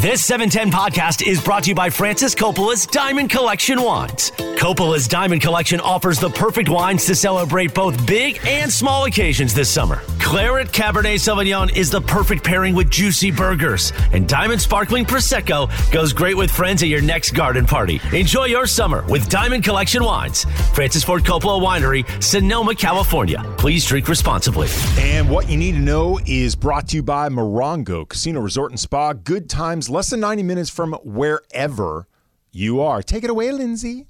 [0.00, 4.30] This 710 podcast is brought to you by Francis Coppola's Diamond Collection Wines.
[4.30, 9.68] Coppola's Diamond Collection offers the perfect wines to celebrate both big and small occasions this
[9.68, 10.00] summer.
[10.20, 16.12] Claret Cabernet Sauvignon is the perfect pairing with juicy burgers, and Diamond Sparkling Prosecco goes
[16.12, 18.00] great with friends at your next garden party.
[18.12, 20.44] Enjoy your summer with Diamond Collection Wines.
[20.74, 23.42] Francis Ford Coppola Winery, Sonoma, California.
[23.58, 24.68] Please drink responsibly.
[24.98, 28.78] And what you need to know is brought to you by Morongo Casino Resort and
[28.78, 29.12] Spa.
[29.12, 32.06] Good times, less than 90 minutes from wherever
[32.50, 33.02] you are.
[33.02, 34.06] Take it away, Lindsay.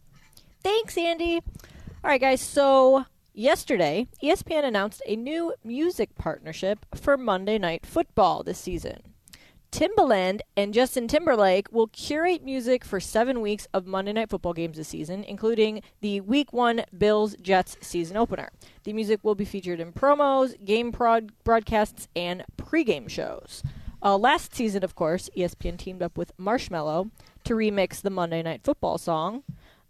[0.62, 1.36] Thanks, Andy.
[1.36, 2.40] All right, guys.
[2.40, 9.02] So yesterday, ESPN announced a new music partnership for Monday Night Football this season.
[9.70, 14.78] Timbaland and Justin Timberlake will curate music for seven weeks of Monday Night Football games
[14.78, 18.50] this season, including the Week One Bills Jets season opener.
[18.84, 23.62] The music will be featured in promos, game prod- broadcasts, and pregame shows.
[24.02, 27.10] Uh, last season, of course, ESPN teamed up with Marshmello
[27.44, 29.42] to remix the Monday Night Football song.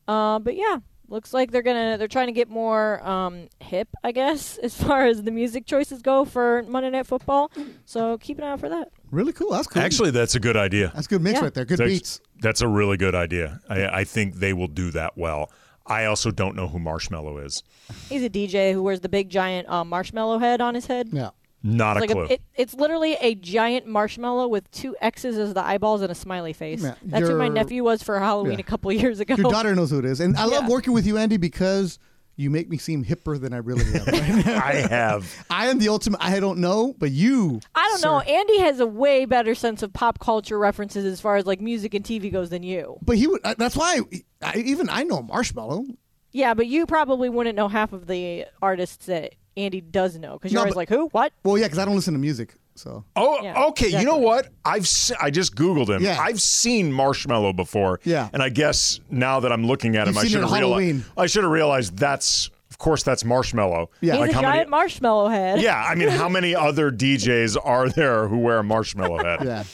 [0.07, 0.79] Uh, but yeah,
[1.09, 5.05] looks like they're gonna they're trying to get more um, hip, I guess, as far
[5.07, 7.51] as the music choices go for Monday Night Football.
[7.85, 8.89] So keep an eye out for that.
[9.11, 9.51] Really cool.
[9.53, 9.83] That's cool.
[9.83, 10.91] Actually, that's a good idea.
[10.95, 11.45] that's a good mix Yeah.
[11.45, 11.65] right there.
[11.65, 12.21] Good That's, beats.
[12.41, 13.61] that's a really good idea.
[13.69, 15.51] I, I think they will do that well.
[15.87, 17.63] I also don't know who Marshmello is.
[18.11, 21.09] He's a DJ who wears the big giant uh, marshmallow head on his head.
[21.13, 21.31] Yeah.
[21.63, 22.23] Not a Like clue.
[22.23, 26.15] a, it, it's literally a giant marshmallow with two X's as the eyeballs and a
[26.15, 26.83] smiley face.
[26.83, 28.61] Yeah, That's who my your- nephew was for Halloween Yeah.
[28.61, 29.35] a couple years ago.
[29.35, 30.21] Your daughter knows who it is.
[30.21, 30.69] And I love Yeah.
[30.69, 31.99] working with you, Andy, because
[32.37, 34.05] you make me seem hipper than I really am.
[34.09, 35.45] I have.
[35.51, 36.21] I am the ultimate.
[36.23, 37.59] I don't know, but you.
[37.75, 38.09] I don't sir.
[38.09, 38.21] know.
[38.21, 41.95] Andy has a way better sense of pop culture references as far as like music
[41.95, 42.99] and TV goes than you.
[43.03, 43.41] But he would.
[43.43, 43.99] uh, That's why.
[44.41, 45.85] I, even I know Marshmello.
[46.31, 50.53] Yeah, but you probably wouldn't know half of the artists that Andy does know because
[50.53, 51.07] you're No, always but- like, who?
[51.09, 51.33] What?
[51.45, 52.55] Well, yeah, because I don't listen to music.
[52.75, 53.87] So Oh, Yeah, okay.
[53.89, 54.25] You know exactly.
[54.25, 54.49] what?
[54.65, 56.01] I've se- I just googled him.
[56.01, 56.17] Yeah.
[56.21, 57.99] I've seen Marshmello before.
[58.05, 58.29] Yeah.
[58.33, 60.53] and I guess now that I'm looking at him, You've I seen should it have
[60.53, 60.83] at realized.
[60.87, 61.05] Halloween.
[61.17, 63.89] I should have realized that's of course that's Marshmello.
[64.01, 64.13] Yeah.
[64.13, 64.71] He's like a how giant many?
[64.71, 65.61] marshmallow head.
[65.61, 69.41] yeah, I mean, how many other DJs are there who wear a marshmallow head?
[69.45, 69.65] yeah,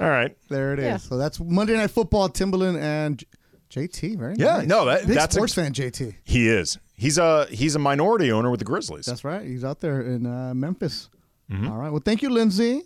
[0.00, 0.36] All right.
[0.50, 0.84] there it is.
[0.84, 0.96] Yeah.
[0.98, 2.28] So that's Monday Night Football.
[2.28, 3.26] Timbaland and J-
[3.70, 4.16] JT.
[4.18, 4.66] Very Yeah, nice.
[4.66, 5.72] no, that- big that's a- sports fan.
[5.72, 6.14] JT.
[6.24, 6.78] He is.
[6.94, 9.04] He's a he's a minority owner with the Grizzlies.
[9.04, 9.44] That's right.
[9.46, 11.10] He's out there in uh, Memphis.
[11.50, 11.68] Mm-hmm.
[11.68, 11.90] All right.
[11.90, 12.82] Well, thank you, Lindsay.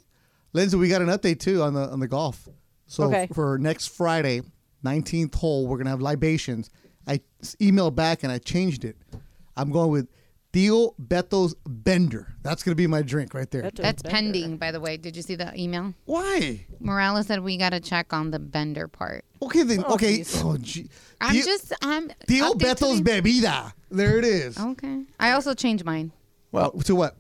[0.53, 2.49] Lindsay, we got an update too on the on the golf.
[2.87, 3.29] So Okay.
[3.33, 4.43] for next Friday,
[4.85, 6.71] 19th hole, we're gonna have libations.
[7.07, 7.21] I
[7.61, 8.97] emailed back and I changed it.
[9.57, 10.09] I'm going with
[10.53, 12.35] Theo Beto's Bender.
[12.43, 13.71] That's gonna be my drink right there.
[13.73, 14.97] That's pending, by the way.
[14.97, 15.95] Did you see the email?
[16.07, 16.67] Why?
[16.81, 19.25] Morales said we got to check on the bender part.
[19.43, 19.85] Okay then.
[19.87, 20.19] Oh, okay.
[20.19, 20.43] geez.
[20.43, 20.91] Oh, gee.
[21.21, 22.11] I'm Theo- just, I'm.
[22.27, 23.73] Theo update to Beto's Bebida.
[23.91, 24.59] There it is.
[24.59, 25.05] Okay.
[25.19, 26.13] I also changed mine.
[26.53, 27.17] Well, to what?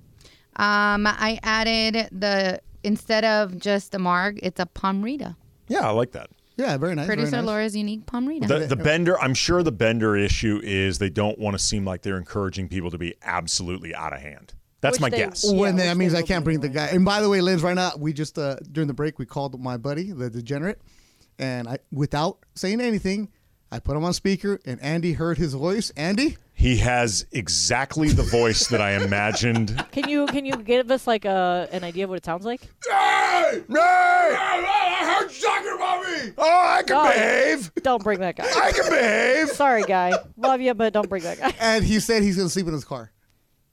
[0.56, 5.36] Um, I added the instead of just a marg, it's a pomrita.
[5.68, 6.30] Yeah, I like that.
[6.60, 7.06] Yeah, very nice.
[7.06, 7.46] very Producer nice.
[7.46, 8.46] Laura's unique pomrita.
[8.46, 12.02] The the bender, I'm sure the bender issue is they don't want to seem like
[12.02, 14.52] they're encouraging people to be absolutely out of hand.
[14.82, 15.44] That's Which my they- guess.
[15.44, 16.86] Yeah, when that means I can't be bring the guy.
[16.88, 19.58] And by the way, Liz, right now we just uh during the break we called
[19.60, 20.80] my buddy, the degenerate,
[21.38, 23.30] and I without saying anything,
[23.72, 25.90] I put him on speaker, and Andy heard his voice.
[25.96, 29.82] Andy, He has exactly the voice that I imagined.
[29.92, 32.60] Can you can you give us like a an idea of what it sounds like?
[32.86, 33.62] Hey!
[33.66, 33.78] Hey!
[33.78, 36.32] I heard you talking about me.
[36.36, 37.08] Oh, I can Oh.
[37.08, 37.72] behave.
[37.82, 38.44] Don't bring that guy.
[38.44, 39.48] I can behave.
[39.48, 40.12] Sorry, guy.
[40.36, 41.54] Love you, but don't bring that guy.
[41.60, 43.10] and he said he's gonna sleep in his car.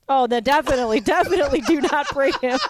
[0.07, 2.57] Oh, then definitely, definitely do not bring him.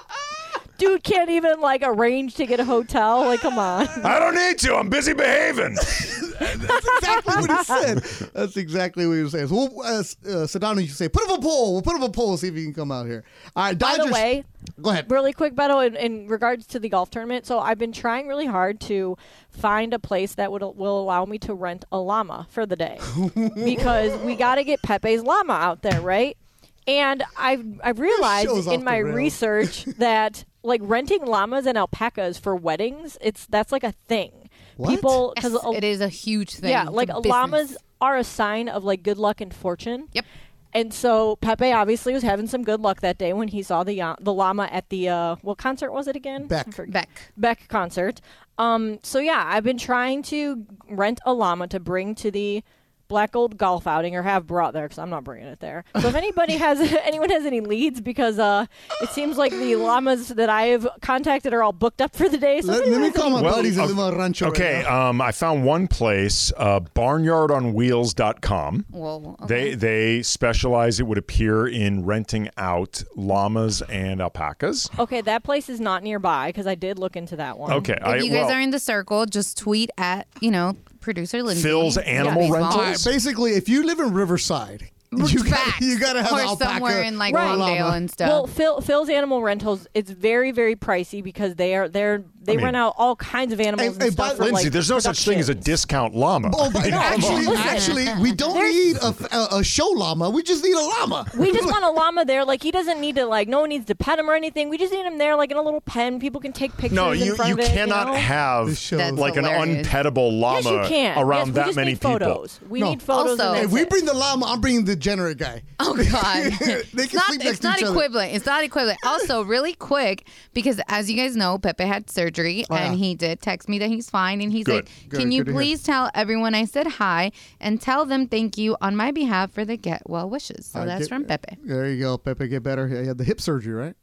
[0.77, 3.25] Dude can't even like arrange to get a hotel.
[3.25, 3.87] Like, come on.
[4.03, 4.75] I don't need to.
[4.75, 5.75] I'm busy behaving.
[6.39, 7.97] That's exactly what he said.
[8.33, 9.47] That's exactly what he was saying.
[9.47, 10.03] So, we'll, uh, uh,
[10.45, 11.73] Sedano, you say, put up a poll.
[11.73, 13.23] We'll put up a poll, and see if he can come out here.
[13.55, 14.43] All right, By the way,
[14.81, 15.09] go ahead.
[15.09, 17.45] really quick, Beto, in, in regards to the golf tournament.
[17.45, 19.17] So I've been trying really hard to
[19.49, 22.99] find a place that would will allow me to rent a llama for the day
[23.55, 26.37] because we got to get Pepe's llama out there, right?
[26.85, 33.17] And I've I've realized in my research that like renting llamas and alpacas for weddings,
[33.21, 34.49] it's that's like a thing.
[34.75, 34.89] What?
[34.89, 36.69] People Yes, because it is a huge thing.
[36.69, 37.25] yeah, like business.
[37.25, 40.07] llamas are a sign of like good luck and fortune.
[40.13, 40.25] Yep.
[40.73, 43.99] And so Pepe obviously was having some good luck that day when he saw the
[44.01, 46.47] uh, the llama at the uh, what concert was it again?
[46.47, 46.67] Beck.
[46.67, 46.93] I forget.
[46.93, 47.09] Beck.
[47.37, 48.21] Beck concert.
[48.59, 52.63] Um, so yeah, I've been trying to rent a llama to bring to the
[53.07, 55.83] Black Gold golf outing, or have brought there because I'm not bringing it there.
[56.01, 58.65] So if anybody has anyone has any leads, because uh,
[59.01, 62.37] it seems like the llamas that I have contacted are all booked up for the
[62.37, 62.61] day.
[62.61, 64.47] So Let, let me call any- my Well, buddies at okay- the rancho.
[64.47, 68.85] Okay, Right um, I found one place, uh, barnyardonwheels.com.
[68.91, 69.35] Whoa.
[69.47, 74.89] They they specialize, it would appear, in renting out llamas and alpacas.
[74.99, 77.71] Okay, that place is not nearby because I did look into that one.
[77.73, 80.75] Okay, If I, you guys well, are in the circle, just tweet at you know
[81.07, 81.63] producer Lindsay.
[81.63, 82.73] Phil's Animal Yeah, Rentals?
[82.73, 82.81] Phil.
[82.81, 85.81] All right, basically, if you live in Riverside, you got, Facts.
[85.81, 88.27] you got to have or an alpaca somewhere in like or a Longdale and stuff.
[88.29, 92.65] Well, Phil, Phil's Animal Rentals, it's very, very pricey because they are they're they mean-
[92.65, 94.89] rent out all kinds of animals Hey, and hey, stuff by- for, Lindsay, like, there's
[94.89, 96.49] no such thing as a discount llama.
[96.53, 100.29] Oh, but I actually, actually, we don't There's- need a, a, a show llama.
[100.29, 101.25] We just need a llama.
[101.37, 102.43] We just want a llama there.
[102.45, 104.69] Like he doesn't need to like no one needs to pet him or anything.
[104.69, 106.19] We just need him there like in a little pen.
[106.19, 106.91] People can take pictures.
[106.95, 108.19] no, in you, front you of it, cannot you know?
[108.19, 109.87] have This show- That's like an hilarious.
[109.87, 111.17] unpettable llama Yes, you can.
[111.17, 112.11] around yes, that we just many need people.
[112.13, 112.59] Photos.
[112.69, 113.39] We need photos.
[113.39, 115.63] Also- If we bring the llama, I'm bringing the degenerate guy.
[115.79, 116.51] Oh God!
[116.51, 117.93] They can it's not, sleep next it's to not each other.
[117.93, 118.33] equivalent.
[118.33, 118.99] It's not equivalent.
[119.05, 123.05] Also, really quick, because as you guys know, Pepe had surgery, Oh, and yeah.
[123.05, 124.85] he did text me that he's fine, and he's Good.
[124.85, 128.57] like, Good, "Can you good please tell everyone I said hi and tell them thank
[128.57, 131.25] you on my behalf for the get well wishes." So All right, that's get- from
[131.25, 131.57] Pepe.
[131.63, 132.47] There you go, Pepe.
[132.47, 132.87] Get better.
[132.87, 133.95] He had the hip surgery, right?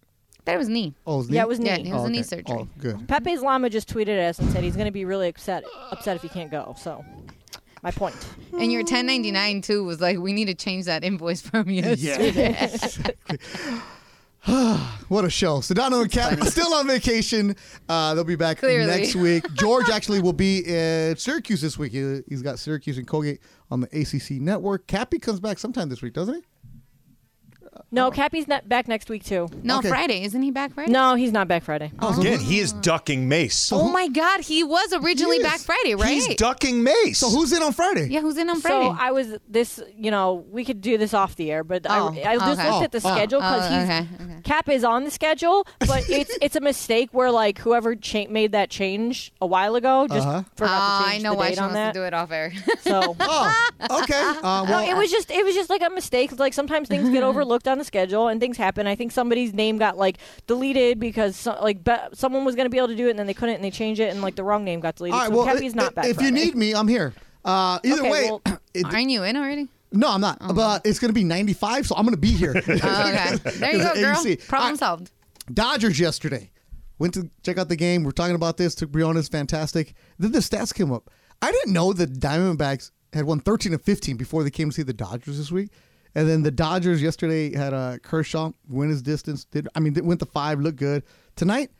[0.46, 0.94] That was knee.
[1.06, 2.56] Oh, was Yeah, it was Yeah, it was oh, a knee oh, surgery.
[2.58, 3.08] Oh, good.
[3.08, 6.16] Pepe's llama just tweeted at us and said he's going to be really upset upset
[6.16, 6.74] if he can't go.
[6.78, 7.02] So,
[7.84, 8.16] my point.
[8.52, 12.56] And your 1099 too was like, we need to change that invoice from yesterday.
[12.64, 13.38] Exactly.
[15.08, 15.58] What a show.
[15.58, 17.56] Sedano and Cap still on vacation.
[17.88, 18.86] Uh, they'll be back Clearly.
[18.86, 19.44] next week.
[19.54, 21.92] George actually will be at Syracuse this week.
[21.92, 23.40] He, he's got Syracuse and Colgate
[23.70, 24.86] on the ACC network.
[24.86, 26.42] Cappy comes back sometime this week, doesn't he?
[27.90, 29.48] No, Cappy's not back next week too.
[29.62, 29.88] No, Okay.
[29.88, 30.22] Friday.
[30.24, 30.90] Isn't he back Friday?
[30.92, 31.92] No, he's not back Friday.
[32.00, 33.70] Again, he is ducking Mace.
[33.72, 35.48] Oh my God, he was originally He is.
[35.48, 36.12] back Friday, right?
[36.14, 37.18] He's ducking Mace.
[37.18, 38.08] So who's in on Friday?
[38.10, 38.86] yeah, who's in on Friday?
[38.88, 42.12] So I was this, you know, we could do this off the air, but Oh,
[42.14, 42.70] I, I just okay.
[42.70, 44.40] looked at the Oh, schedule because oh, he's okay, okay.
[44.42, 48.52] Cap is on the schedule, but it's it's a mistake where like whoever cha- made
[48.52, 50.42] that change a while ago just Uh-huh.
[50.56, 51.92] forgot Oh, to I change know the why date she on wants that.
[51.94, 52.52] to do it off air.
[52.82, 53.68] So Oh,
[54.02, 54.22] okay.
[54.44, 56.38] Uh, no, it was just it was just like a mistake.
[56.38, 58.86] Like sometimes things get overlooked on the schedule and things happen.
[58.86, 62.70] I think somebody's name got like deleted because so, like be- someone was going to
[62.70, 64.36] be able to do it and then they couldn't and they changed it and like
[64.36, 65.14] the wrong name got deleted.
[65.14, 65.28] all right.
[65.30, 66.06] so Well, Cappy's not back.
[66.06, 67.14] if you need me, I'm here.
[67.44, 68.42] Uh, either Okay, way, well-
[68.74, 69.68] it- Aren't you in already?
[69.92, 70.38] no, I'm not.
[70.54, 72.52] But it's going to be 95, so I'm going to be here.
[72.66, 73.36] Oh, okay.
[73.58, 74.18] There you go, girl.
[74.18, 74.36] AC.
[74.36, 74.78] Problem All right.
[74.78, 75.10] solved.
[75.52, 76.50] Dodgers yesterday.
[76.98, 78.02] Went to check out the game.
[78.02, 78.74] We're talking about this.
[78.74, 79.94] Took Briones fantastic.
[80.18, 81.10] Then the stats came up.
[81.42, 84.82] I didn't know the Diamondbacks had won 13 and 15 before they came to see
[84.82, 85.70] the Dodgers this week.
[86.14, 89.44] And then the Dodgers yesterday had uh, Kershaw win his distance.
[89.46, 91.02] Did I mean went to five, looked good.
[91.36, 91.70] Tonight,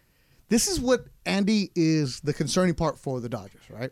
[0.48, 3.90] this is what Andy is the concerning part for the Dodgers, right?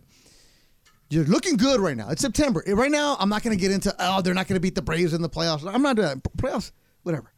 [1.10, 2.08] You're looking good right now.
[2.08, 2.64] It's September.
[2.66, 4.82] Right now, I'm not going to get into oh they're not going to beat the
[4.82, 5.64] Braves in the playoffs.
[5.72, 6.22] I'm not doing that.
[6.36, 6.72] playoffs.
[7.02, 7.32] Whatever.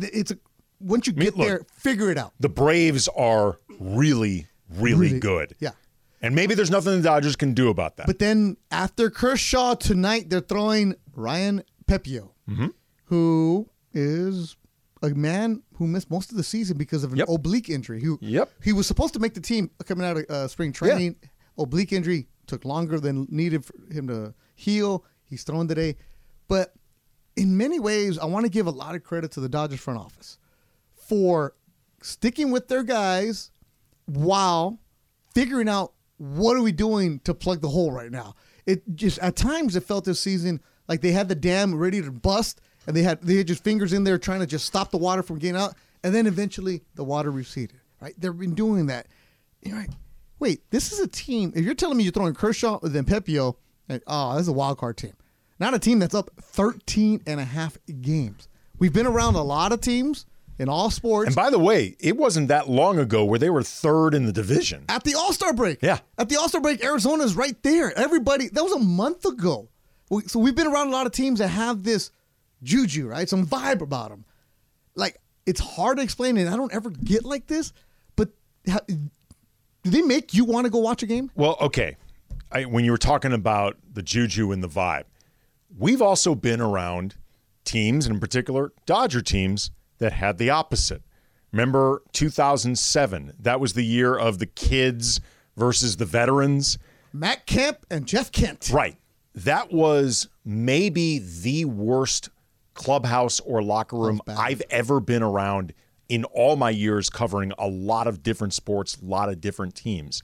[0.00, 0.38] It's a
[0.80, 2.32] once you mean, get look, there, figure it out.
[2.40, 5.54] the Braves are really, really, Really- good.
[5.60, 5.72] yeah.
[6.22, 8.06] And maybe there's nothing the Dodgers can do about that.
[8.06, 12.66] But then after Kershaw tonight, they're throwing Ryan Pepiot, Mm-hmm.
[13.04, 14.56] who is
[15.02, 17.28] a man who missed most of the season because of an Yep.
[17.28, 18.02] oblique injury.
[18.02, 18.50] Who Yep.
[18.62, 21.16] he was supposed to make the team coming out of uh, spring training.
[21.58, 25.04] Oblique injury took longer than needed for him to heal.
[25.24, 25.96] He's thrown today,
[26.48, 26.74] but
[27.36, 29.98] in many ways, I want to give a lot of credit to the Dodgers front
[30.00, 30.36] office
[30.94, 31.54] for
[32.02, 33.52] sticking with their guys
[34.06, 34.78] while
[35.34, 38.34] figuring out what are we doing to plug the hole right now.
[38.66, 42.10] It just at times it felt this season like they had the dam ready to
[42.10, 44.98] bust and they had they had just fingers in there trying to just stop the
[44.98, 47.78] water from getting out and then eventually the water receded.
[48.00, 48.14] Right?
[48.18, 49.06] They've been doing that.
[49.62, 49.90] You're like,
[50.38, 51.52] wait, this is a team.
[51.54, 53.56] If you're telling me you're throwing Kershaw and then Pepiot,
[53.88, 55.12] like, oh, this is a wild card team.
[55.58, 58.48] Not a team that's up 13 and a half games.
[58.78, 60.24] We've been around a lot of teams
[60.58, 61.26] in all sports.
[61.28, 64.32] and by the way, it wasn't that long ago where they were third in the
[64.32, 64.84] division.
[64.88, 65.82] At the All Star break.
[65.82, 65.98] Yeah.
[66.18, 67.96] At the All Star break, Arizona's right there.
[67.98, 69.69] Everybody, that was a month ago.
[70.10, 72.10] We- So we've been around a lot of teams that have this
[72.62, 73.28] juju, right?
[73.28, 74.24] Some vibe about them.
[74.94, 77.72] Like, it's hard to explain, and I don't ever get like this,
[78.16, 78.28] but
[78.68, 81.30] how, do they make you want to go watch a game?
[81.34, 81.96] Well, okay.
[82.52, 85.04] I, when you were talking about the juju and the vibe,
[85.78, 87.14] we've also been around
[87.64, 91.02] teams, and in particular Dodger teams, that had the opposite.
[91.52, 93.32] Remember 2007?
[93.38, 95.20] That was the year of the kids
[95.56, 96.78] versus the veterans.
[97.12, 98.70] Matt Kemp and Jeff Kent.
[98.72, 98.96] Right.
[99.34, 102.30] That was maybe the worst
[102.74, 104.20] clubhouse or locker room.
[104.26, 105.72] I've ever been around
[106.08, 110.22] in all my years covering a lot of different sports, a lot of different teams.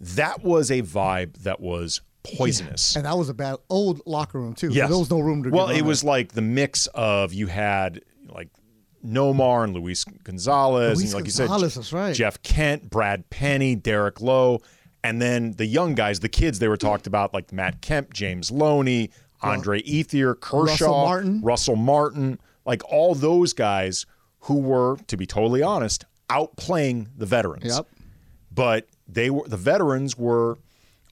[0.00, 2.96] that was a vibe that was poisonous.
[2.96, 4.70] And that was a bad old locker room too.
[4.70, 4.88] Yes.
[4.88, 5.50] there was no room to.
[5.50, 8.48] Well, it was like the mix of you had like
[9.04, 12.14] Nomar and Luis Gonzalez, Luis and like Gonzalez, you said, right.
[12.14, 14.60] Jeff Kent, Brad Penny, Derek Lowe,
[15.04, 18.50] and then the young guys, the kids they were talked about like Matt Kemp, James
[18.50, 19.10] Loney,
[19.42, 21.40] Andre Ethier, Kershaw, Russell Martin.
[21.42, 24.06] Russell Martin, like all those guys
[24.40, 27.86] who were, to be totally honest, outplaying the veterans Yep.
[28.50, 30.56] but they were the veterans were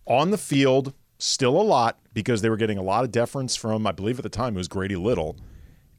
[0.07, 3.87] on the field still a lot because they were getting a lot of deference from
[3.87, 5.37] I believe at the time it was Grady Little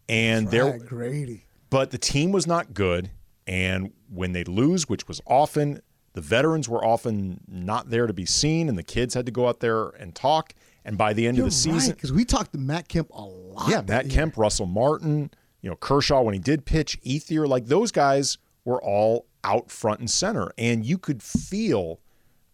[0.10, 1.46] and there Right, Grady.
[1.70, 3.12] but the team was not good
[3.46, 5.80] and when they lose which was often
[6.14, 9.48] the veterans were often not there to be seen and the kids had to go
[9.48, 10.54] out there and talk
[10.86, 13.22] and by the end You're of the season because we talked to Matt Kemp a
[13.22, 13.70] lot.
[13.70, 17.92] yeah, Matt Kemp, Russell Martin, you know, Kershaw when he did pitch, Ethier, like those
[17.92, 20.52] guys were all out front and center.
[20.58, 22.00] And you could feel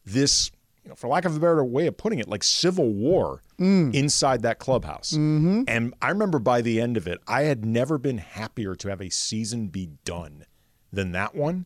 [0.06, 0.52] this,
[0.84, 3.94] you know, for lack of a better way of putting it, like civil war mm.
[3.94, 5.14] inside that clubhouse.
[5.14, 5.64] Mm-hmm.
[5.68, 9.02] And I remember by the end of it, I had never been happier to have
[9.02, 10.46] a season be done
[10.92, 11.66] than that one.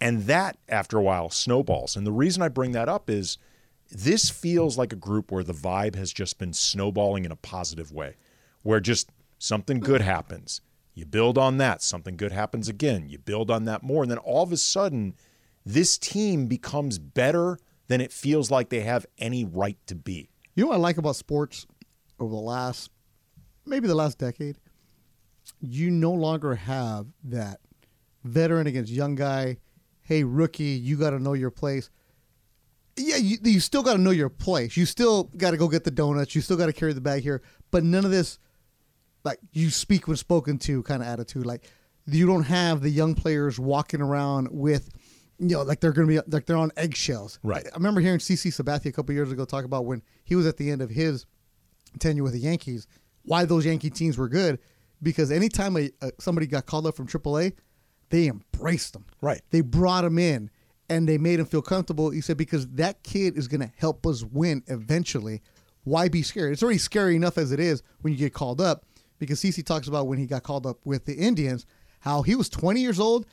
[0.00, 1.96] And that, after a while, snowballs.
[1.96, 3.38] And the reason I bring that up is
[3.90, 7.92] this feels like a group where the vibe has just been snowballing in a positive
[7.92, 8.16] way,
[8.62, 10.60] where just something good happens.
[10.94, 13.08] You build on that, something good happens again.
[13.08, 14.02] You build on that more.
[14.02, 15.14] And then all of a sudden,
[15.64, 17.58] this team becomes better
[17.88, 20.30] than it feels like they have any right to be.
[20.54, 21.66] You know what I like about sports
[22.20, 22.90] over the last,
[23.66, 24.56] maybe the last decade?
[25.60, 27.60] You no longer have that
[28.22, 29.58] veteran against young guy.
[30.04, 31.90] Hey, rookie, you got to know your place.
[32.96, 34.76] Yeah, you, you still got to know your place.
[34.76, 36.34] You still got to go get the donuts.
[36.34, 37.42] You still got to carry the bag here.
[37.70, 38.38] But none of this,
[39.24, 41.46] like, you speak when spoken to kind of attitude.
[41.46, 41.64] Like,
[42.06, 44.90] you don't have the young players walking around with,
[45.38, 47.38] you know, like they're going to be, like they're on eggshells.
[47.42, 47.66] Right.
[47.66, 50.58] I remember hearing CC Sabathia a couple years ago talk about when he was at
[50.58, 51.26] the end of his
[51.98, 52.86] tenure with the Yankees,
[53.24, 54.58] why those Yankee teams were good.
[55.02, 57.54] Because anytime a, a, somebody got called up from AAA,
[58.14, 59.04] they embraced them.
[59.20, 59.42] Right.
[59.50, 60.48] They brought him in
[60.88, 62.10] and they made him feel comfortable.
[62.10, 65.42] He said, because that kid is going to help us win eventually.
[65.82, 66.52] Why be scared?
[66.52, 68.86] It's already scary enough as it is when you get called up.
[69.18, 71.66] Because CC talks about when he got called up with the Indians,
[72.00, 73.26] how he was 20 years old,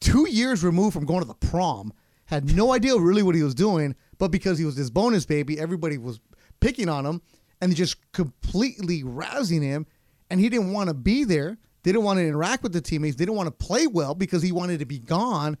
[0.00, 1.92] two years removed from going to the prom,
[2.26, 5.58] had no idea really what he was doing, but because he was this bonus baby,
[5.58, 6.20] everybody was
[6.60, 7.20] picking on him
[7.60, 9.86] and just completely rousing him.
[10.30, 11.58] And he didn't want to be there.
[11.82, 13.16] They didn't want to interact with the teammates.
[13.16, 15.56] They didn't want to play well because he wanted to be gone.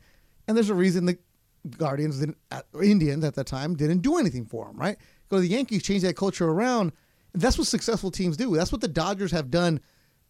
[0.46, 1.18] And there's a reason the
[1.76, 4.96] Guardians didn't, uh, Indians at that time didn't do anything for him, right?
[5.28, 6.92] Because the Yankees changed that culture around.
[7.32, 8.54] And that's what successful teams do.
[8.54, 9.80] That's what the Dodgers have done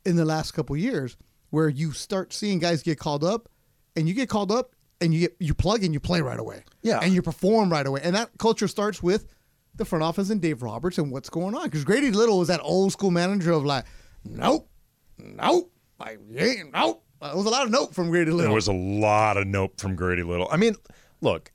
[0.04, 1.16] in the last couple years,
[1.50, 3.49] where you start seeing guys get called up,
[3.97, 6.64] and you get called up, and you get you plug and you play right away.
[6.82, 7.00] Yeah.
[7.02, 8.00] and you perform right away.
[8.02, 9.26] And that culture starts with
[9.75, 11.64] the front office and Dave Roberts and what's going on.
[11.64, 13.85] Because Grady Little was that old school manager of like,
[14.25, 14.68] nope,
[15.18, 17.04] nope, like yeah, nope.
[17.23, 18.54] There was a lot of nope from Grady There Little.
[18.54, 20.49] was a lot of nope from Grady Little.
[20.50, 20.75] I mean,
[21.21, 21.52] look,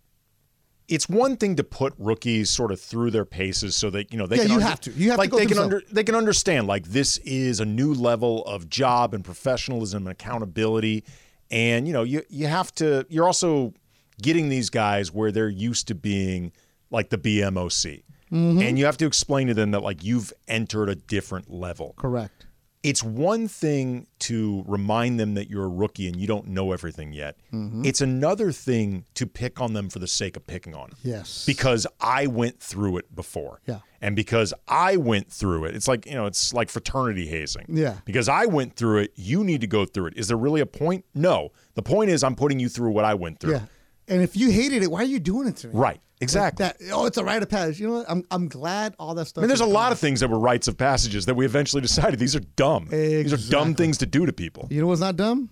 [0.87, 4.27] it's one thing to put rookies sort of through their paces so that you know
[4.27, 4.91] they Yeah, can you under- have to.
[4.91, 7.65] You have to like go they can under they can understand like this is a
[7.65, 11.03] new level of job and professionalism and accountability,
[11.49, 13.05] and you know you you have to.
[13.09, 13.73] You're also
[14.21, 16.51] getting these guys where they're used to being
[16.91, 18.61] like the BMOC, Mm-hmm.
[18.61, 22.44] and you have to explain to them that like you've entered a different level Correct.
[22.85, 27.13] It's one thing to remind them that you're a rookie and you don't know everything
[27.13, 27.35] yet.
[27.51, 27.83] Mm-hmm.
[27.83, 30.99] It's another thing to pick on them for the sake of picking on them.
[31.01, 31.47] Yes.
[31.47, 33.59] Because I went through it before.
[33.65, 33.79] Yeah.
[34.01, 37.65] And because I went through it, it's like, you know, it's like fraternity hazing.
[37.69, 37.95] Yeah.
[38.05, 40.13] Because I went through it, you need to go through it.
[40.15, 41.05] Is there really a point?
[41.15, 41.53] No.
[41.73, 43.53] The point is I'm putting you through what I went through.
[43.53, 43.65] Yeah.
[44.07, 45.73] And if you hated it, why are you doing it to me?
[45.73, 45.99] Right.
[46.21, 46.65] Exactly.
[46.65, 47.79] That oh, it's a rite of passage.
[47.79, 48.05] You know what?
[48.07, 49.41] I'm I'm glad all that stuff.
[49.41, 51.81] I mean, there's a lot of things that were rites of passages that we eventually
[51.89, 52.87] decided these are dumb.
[52.89, 54.67] These are dumb things to do to people.
[54.69, 55.49] You know what's not dumb?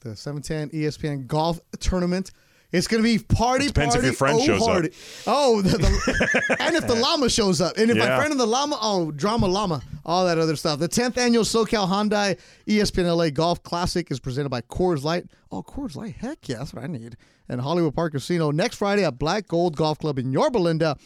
[0.00, 2.30] The 710 ESPN golf tournament.
[2.74, 3.68] It's gonna be party.
[3.68, 4.68] Depends if party, your friend oh, shows up.
[4.68, 4.90] party.
[5.28, 8.46] Oh, the, the, and if the llama shows up, and if my friend in the
[8.46, 10.80] llama, oh, drama llama, all that other stuff.
[10.80, 15.26] The 10th annual SoCal Hyundai ESPN LA Golf Classic is presented by Coors Light.
[15.52, 17.16] Oh, Coors Light, heck yeah, that's what I need.
[17.48, 20.96] And Hollywood Park Casino next Friday at Black Gold Golf Club in Yorba Linda.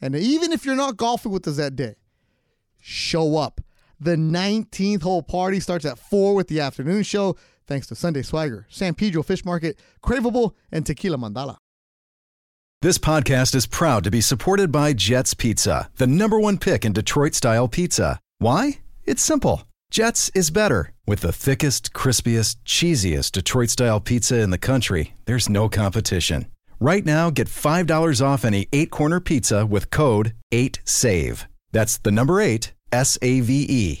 [0.00, 1.96] And even if you're not golfing with us that day,
[2.80, 3.60] show up.
[4.00, 7.36] The 19th hole party starts at 4 with the afternoon show,
[7.68, 11.56] thanks to Sunday Swagger, San Pedro Fish Market, Craveable, and Tequila Mandala.
[12.80, 16.92] This podcast is proud to be supported by Jets Pizza, the number one pick in
[16.92, 18.20] Detroit style pizza.
[18.38, 18.80] Why?
[19.04, 19.64] It's simple.
[19.90, 20.92] Jets is better.
[21.06, 26.46] With the thickest, crispiest, cheesiest Detroit style pizza in the country, there's no competition.
[26.78, 31.46] Right now, get $5 off any eight corner pizza with code 8SAVE.
[31.72, 34.00] That's the number eight, S A V E.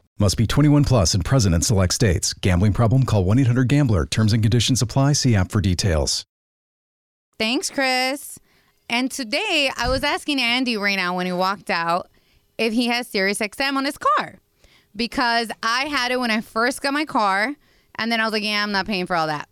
[0.21, 2.31] Must be 21 plus and present in select states.
[2.31, 3.05] Gambling problem?
[3.07, 4.05] Call 1 800 Gambler.
[4.05, 5.13] Terms and conditions apply.
[5.13, 6.25] See app for details.
[7.39, 8.37] Thanks, Chris.
[8.87, 12.07] And today I was asking Andy right now when he walked out
[12.59, 14.35] if he has Sirius XM on his car.
[14.95, 17.55] Because I had it when I first got my car,
[17.95, 19.49] and then I was like, yeah, I'm not paying for all that.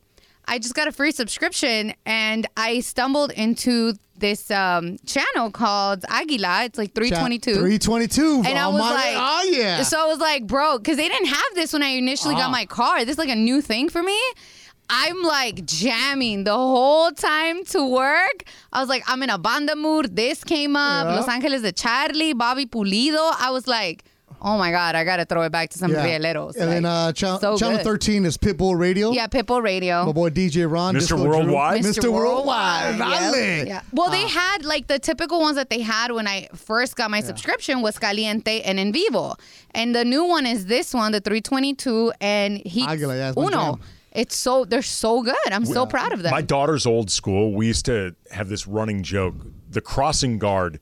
[0.50, 6.64] I just got a free subscription and I stumbled into this um, channel called Aguila.
[6.66, 7.54] It's like 322.
[7.54, 8.44] 322.
[8.46, 9.84] And I Oh, was my- like, oh, yeah.
[9.84, 12.66] So I was like, bro, because they didn't have this when I initially got my
[12.66, 13.06] car.
[13.06, 14.20] This is like a new thing for me.
[14.90, 18.44] I'm like jamming the whole time to work.
[18.74, 20.16] I was like, I'm in a banda mood.
[20.16, 21.06] This came up.
[21.08, 21.16] Yeah.
[21.16, 23.32] Los Angeles de Charly, Bobby Pulido.
[23.40, 24.04] I was like,
[24.42, 26.06] oh my God, I got to throw it back to some Yeah.
[26.06, 26.56] rieleros.
[26.56, 27.84] And then uh, channel, so channel good.
[27.84, 29.12] 13 is Pitbull Radio.
[29.12, 30.06] Yeah, Pitbull Radio.
[30.06, 30.96] My boy DJ Ron.
[30.96, 31.00] Mr.
[31.00, 31.28] Disco Drew.
[31.30, 31.82] Worldwide?
[31.84, 32.12] Mr.
[32.12, 32.98] Worldwide.
[33.00, 33.32] Yeah.
[33.32, 33.68] Dale.
[33.68, 33.82] Yeah.
[33.94, 34.12] Well, Ah.
[34.12, 37.82] they had like the typical ones that they had when I first got my subscription
[37.82, 39.36] was Caliente and En Vivo.
[39.72, 43.80] And the new one is this one, the 322 and he Aguila, yeah, it's Uno.
[44.12, 45.36] It's so they're so good.
[45.52, 46.32] I'm so proud of them.
[46.32, 49.36] My daughter's old school, we used to have this running joke.
[49.70, 50.80] The crossing guard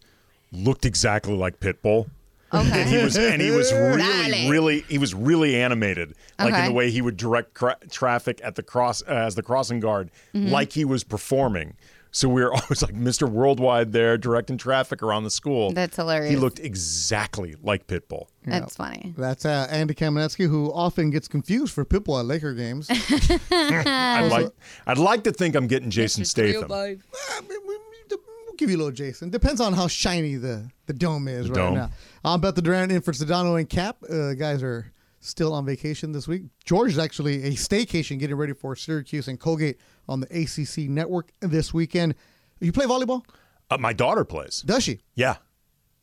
[0.53, 2.09] looked exactly like Pitbull.
[2.53, 2.81] Okay.
[2.81, 4.49] And he was and he was really Dale.
[4.49, 8.55] really he was really animated like in the way he would direct cra- traffic at
[8.55, 10.49] the cross uh, as the crossing guard Mm-hmm.
[10.51, 11.75] like he was performing.
[12.11, 13.29] So we were always like Mr.
[13.29, 15.71] Worldwide there directing traffic around the school.
[15.73, 16.29] That's hilarious.
[16.31, 18.27] He looked exactly like Pitbull.
[18.45, 19.13] That's funny.
[19.17, 22.87] That's uh, Andy Kamenetsky, who often gets confused for Pitbull at Laker games.
[23.51, 24.47] I'd like
[24.87, 26.69] I'd like to think I'm getting Jason Statham.
[26.69, 27.77] We- we-
[28.09, 29.29] We'll give you a little Jason.
[29.29, 31.75] Depends on how shiny the, the dome is right dome.
[31.75, 31.89] now.
[32.27, 33.97] I'm Beto Duran in for Sedano and Cap.
[34.03, 36.43] Uh, guys are still on vacation this week.
[36.65, 39.77] George is actually a staycation getting ready for Syracuse and Colgate
[40.09, 42.15] on the ACC network this weekend.
[42.59, 43.23] You play volleyball?
[43.71, 44.61] Uh, my daughter plays.
[44.65, 44.99] Does she?
[45.15, 45.37] Yeah.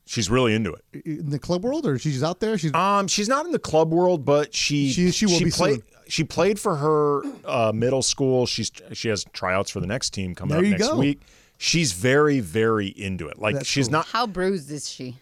[0.07, 1.05] She's really into it.
[1.05, 2.57] In the club world or she's out there?
[2.57, 5.81] She's Um, she's not in the club world, but she She- she will be played.
[5.81, 5.83] soon.
[6.09, 8.47] She played for her uh, middle school.
[8.47, 10.97] She's she has tryouts for the next team coming There up next go.
[10.99, 11.21] week.
[11.59, 13.39] She's very very into it.
[13.39, 13.93] Like That's she's cool.
[13.93, 15.17] not How bruised is she?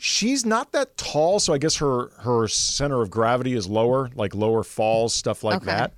[0.00, 4.34] She's not that tall, so I guess her her center of gravity is lower, like
[4.34, 5.66] lower falls stuff like Okay.
[5.66, 5.92] that.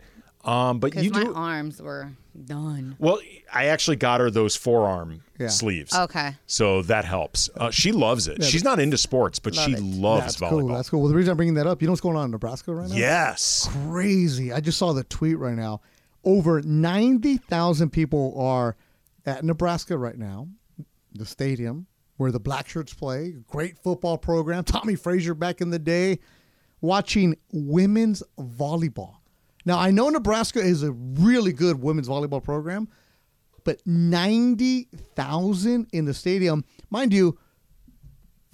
[0.45, 2.11] Um, but Because you my do arms were
[2.45, 2.97] done.
[2.99, 3.21] well.
[3.55, 5.49] I actually got her those forearm Yeah.
[5.49, 5.95] sleeves.
[5.95, 6.35] Okay.
[6.47, 7.51] So that helps.
[7.55, 8.43] Uh, she loves it.
[8.43, 10.61] She's not into sports, but she loves that's volleyball.
[10.61, 10.69] cool.
[10.69, 11.01] That's cool.
[11.03, 12.89] Well, the reason I'm bringing that up, you know what's going on in Nebraska right
[12.89, 12.95] now?
[12.97, 13.69] Yes.
[13.87, 14.53] crazy.
[14.55, 15.83] I just saw the tweet right now.
[16.25, 18.75] Over 90,000 people are
[19.27, 20.49] at Nebraska right now,
[21.15, 21.87] the stadium
[22.23, 23.35] where the Black Shirts play.
[23.49, 24.63] Great football program.
[24.63, 26.21] Tommie Frazier back in the day,
[26.81, 29.17] watching women's volleyball.
[29.65, 32.89] Now, I know Nebraska is a really good women's volleyball program,
[33.65, 36.65] but 90,000 in the stadium.
[36.91, 37.37] Mind you,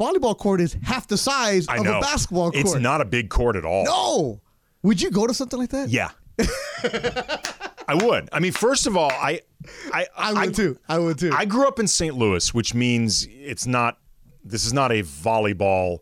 [0.00, 1.98] volleyball court is half the size I of know.
[1.98, 2.64] a basketball court.
[2.64, 3.84] It's not a big court at all.
[3.84, 4.40] No.
[4.82, 5.90] Would you go to something like that?
[5.90, 6.10] Yeah.
[7.88, 8.28] I would.
[8.32, 9.40] I mean, first of all, I,
[9.92, 10.78] I, I would too.
[10.88, 11.32] I would too.
[11.34, 12.14] I grew up in St.
[12.14, 13.98] Louis, which means it's not.
[14.44, 15.98] This is not a volleyball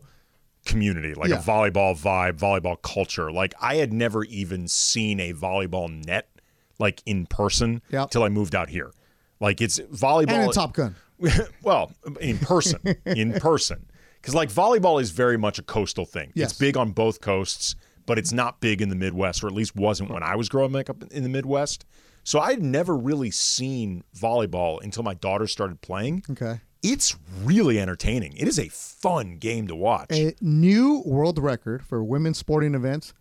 [0.65, 1.39] community, like Yeah.
[1.39, 3.31] a volleyball vibe, volleyball culture.
[3.31, 6.29] Like I had never even seen a volleyball net,
[6.77, 8.11] like in person, Yep.
[8.11, 8.91] till I moved out here.
[9.39, 10.31] Like it's volleyball.
[10.31, 10.95] and in Top Gun.
[11.63, 13.85] well, in person, in person,
[14.21, 16.31] because like volleyball is very much a coastal thing.
[16.35, 16.51] Yes.
[16.51, 17.75] It's big on both coasts,
[18.07, 20.75] but it's not big in the Midwest, or at least wasn't when I was growing
[20.75, 21.85] up in the Midwest.
[22.23, 26.23] So I had never really seen volleyball until my daughter started playing.
[26.31, 26.59] Okay.
[26.83, 28.37] It's really entertaining.
[28.37, 30.11] It is a fun game to watch.
[30.11, 33.13] A new world record for women's sporting events.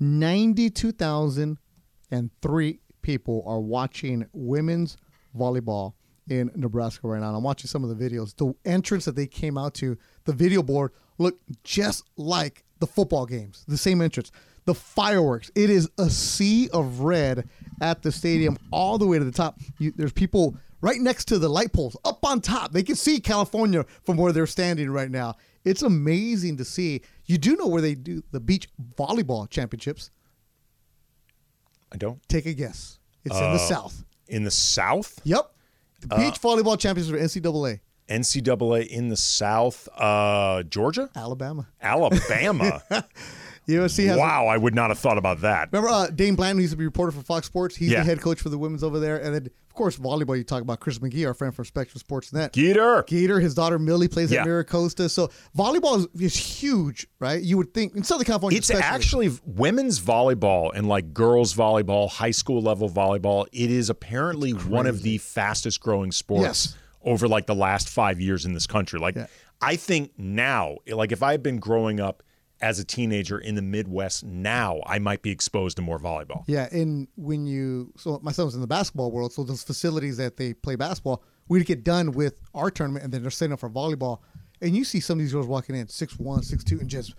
[0.00, 4.96] 92,003 people are watching women's
[5.36, 5.92] volleyball
[6.28, 7.28] in Nebraska right now.
[7.28, 8.36] And I'm watching some of the videos.
[8.36, 13.26] The entrance that they came out to, the video board, looked just like the football
[13.26, 14.30] games, the same entrance.
[14.64, 15.50] The fireworks.
[15.54, 17.48] It is a sea of red
[17.80, 19.60] at the stadium all the way to the top.
[19.78, 22.72] You, there's people right next to the light poles, up on top.
[22.72, 25.36] They can see California from where they're standing right now.
[25.64, 27.02] It's amazing to see.
[27.26, 30.10] You do know where they do the beach volleyball championships.
[31.92, 32.20] I don't.
[32.28, 32.98] Take a guess.
[33.24, 34.04] It's in the uh, South.
[34.28, 35.20] In the South?
[35.24, 35.52] Yep.
[36.00, 37.80] The beach volleyball championships are NCAA.
[38.08, 39.88] NCAA in the South?
[39.96, 41.10] Uh, Georgia?
[41.16, 41.68] Alabama.
[41.82, 42.82] Alabama.
[43.68, 44.16] USC has.
[44.16, 45.70] wow, I would not have thought about that.
[45.72, 47.74] Remember uh, Dain Blanton, who used to be reporter for Fox Sports?
[47.74, 47.98] He's Yeah.
[48.00, 49.16] the head coach for the women's over there.
[49.16, 52.32] And then, of course, volleyball, you talk about Chris McGee, our friend from Spectrum Sports
[52.32, 52.52] Net.
[52.52, 53.04] Geeter.
[53.08, 54.42] Gator, his daughter Millie plays Yeah.
[54.42, 55.10] at Miracosta.
[55.10, 57.42] So volleyball is, is huge, right?
[57.42, 59.26] You would think in Southern California, It's especially.
[59.26, 63.46] actually women's volleyball and like girls volleyball, high school level volleyball.
[63.52, 66.76] It is apparently one of the fastest growing sports Yes.
[67.06, 68.98] Over like the last five years in this country.
[68.98, 69.26] Like, Yeah.
[69.62, 72.22] I think now, like if I had been growing up
[72.60, 76.44] as a teenager in the Midwest, now I might be exposed to more volleyball.
[76.46, 80.18] Yeah, and when you so my son was in the basketball world, so those facilities
[80.18, 83.60] that they play basketball, we'd get done with our tournament, and then they're setting up
[83.60, 84.18] for volleyball,
[84.60, 87.14] and you see some of these girls walking in six one, six two, and just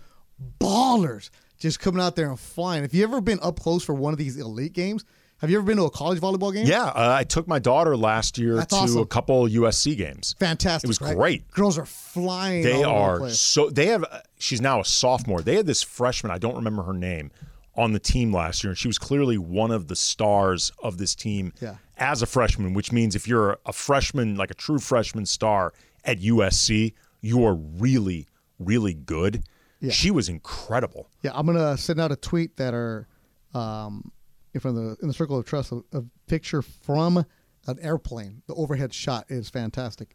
[0.60, 2.84] ballers, just coming out there and flying.
[2.84, 5.04] If you ever been up close for one of these elite games,
[5.38, 6.66] have you ever been to a college volleyball game?
[6.66, 9.02] Yeah, uh, I took my daughter last year That's to awesome.
[9.02, 10.34] a couple USC games.
[10.38, 10.86] fantastic.
[10.86, 11.16] It was right?
[11.16, 11.50] great.
[11.50, 12.62] Girls are flying.
[12.64, 13.40] They all over the are place.
[13.40, 14.04] so they have.
[14.38, 15.40] She's now a sophomore.
[15.42, 16.30] They had this freshman.
[16.32, 17.30] I don't remember her name
[17.76, 21.14] on the team last year, and she was clearly one of the stars of this
[21.14, 21.76] team Yeah.
[21.96, 22.74] as a freshman.
[22.74, 25.72] Which means if you're a freshman, like a true freshman star
[26.04, 28.26] at USC, you are really,
[28.58, 29.44] really good.
[29.80, 29.92] Yeah.
[29.92, 31.08] She was incredible.
[31.22, 33.06] Yeah, I'm gonna send out a tweet that are
[33.54, 34.10] um,
[34.54, 35.72] in front of the in the circle of trust.
[35.72, 37.18] A, a picture from
[37.66, 38.42] an airplane.
[38.46, 40.14] The overhead shot is fantastic.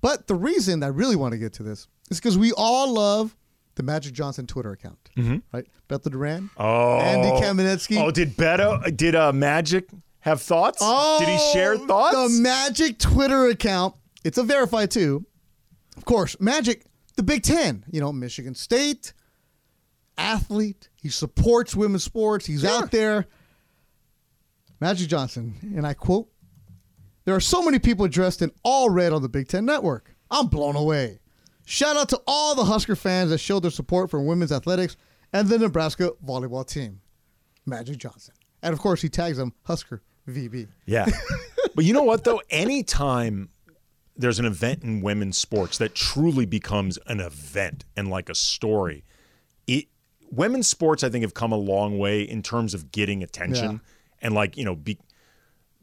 [0.00, 3.36] But the reason I really want to get to this is because we all love
[3.74, 5.08] the Magic Johnson Twitter account,
[5.52, 5.66] right?
[5.88, 7.98] Beto Duran, Oh, Andy Kamenetsky.
[8.00, 8.94] Oh, did Beto?
[8.96, 9.88] Did uh, Magic
[10.20, 10.78] have thoughts?
[11.18, 12.14] did he share Oh, thoughts?
[12.14, 13.94] The Magic Twitter account.
[14.24, 15.24] It's a verified too.
[15.96, 16.84] Of course, Magic,
[17.16, 19.12] the Big Ten, you know, Michigan State,
[20.18, 20.88] athlete.
[20.94, 22.46] He supports women's sports.
[22.46, 23.26] He's out there.
[24.82, 26.26] Magic Johnson, and I quote,
[27.24, 30.12] There are so many people dressed in all red on the Big Ten network.
[30.28, 31.20] I'm blown away.
[31.64, 34.96] Shout out to all the Husker fans that showed their support for women's athletics
[35.32, 37.00] and the Nebraska volleyball team.
[37.64, 38.34] Magic Johnson.
[38.60, 40.66] And of course, he tags them Husker VB.
[40.84, 41.06] Yeah.
[41.76, 42.42] but you know what, though?
[42.50, 43.50] Anytime
[44.16, 49.04] there's an event in women's sports that truly becomes an event and like a story,
[49.68, 49.86] it
[50.32, 53.80] women's sports, I think, have come a long way in terms of getting attention
[54.22, 54.98] and like, you know, be,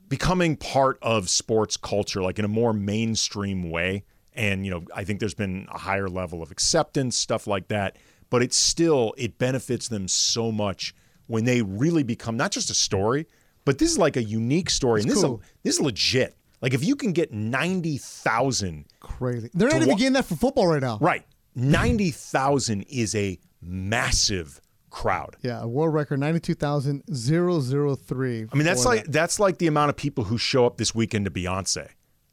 [0.08, 4.04] becoming part of sports culture, like in a more mainstream way.
[4.34, 7.98] And, you know, I think there's been a higher level of acceptance, stuff like that.
[8.30, 10.96] But it's still, it benefits them so much
[11.28, 13.28] when they really become not just a story,
[13.66, 15.02] but this is like a unique story.
[15.02, 15.36] and this, cool.
[15.36, 16.36] is a, this is legit.
[16.62, 19.50] Like if you can get 90,000, Crazy.
[19.54, 20.98] They're not even wa- getting that for football right now.
[21.02, 21.26] right,
[21.56, 25.36] 90,000 is a massive crowd.
[25.42, 28.48] Yeah, a world record 92,003.
[28.52, 29.12] I mean, that's like that.
[29.12, 31.88] that's like the amount of people who show up this weekend to Beyonce,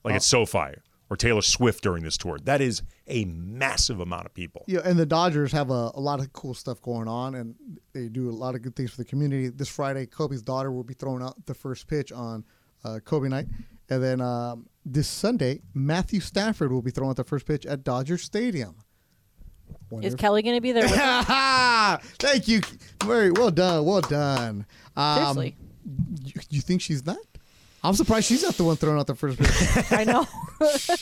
[0.04, 0.16] like Oh.
[0.16, 0.74] at SoFi
[1.08, 2.38] or Taylor Swift during this tour.
[2.42, 4.64] That is a massive amount of people.
[4.66, 7.54] Yeah, and the Dodgers have a, a lot of cool stuff going on, and
[7.92, 9.48] they do a lot of good things for the community.
[9.48, 12.44] This Friday, Kobe's daughter will be throwing out the first pitch on
[12.84, 13.46] uh, Kobe night,
[13.88, 17.84] and then um, this Sunday, Matthew Stafford will be throwing out the first pitch at
[17.84, 18.76] Dodger Stadium.
[19.90, 20.84] Wonder Is if- Kelly going to be there?
[20.84, 20.92] With?
[22.18, 22.60] Thank you.
[23.04, 23.84] Very well done.
[23.84, 24.66] Well done.
[24.96, 25.56] Um, Seriously,
[26.24, 27.18] you, you think she's not?
[27.84, 29.92] I'm surprised she's not the one throwing out the first pitch.
[29.92, 30.26] I know.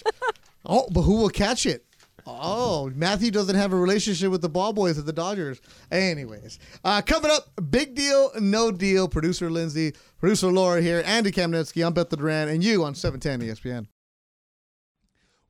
[0.67, 1.85] Oh, but who will catch it?
[2.27, 5.61] Oh, Matthew doesn't have a relationship with the ball boys at the Dodgers.
[5.91, 9.07] Anyways, uh, coming up, big deal, no deal.
[9.07, 13.87] Producer Lindsay, producer Laura here, Andy Kamenetsky, I'm Beto Duran, and you on 710 ESPN.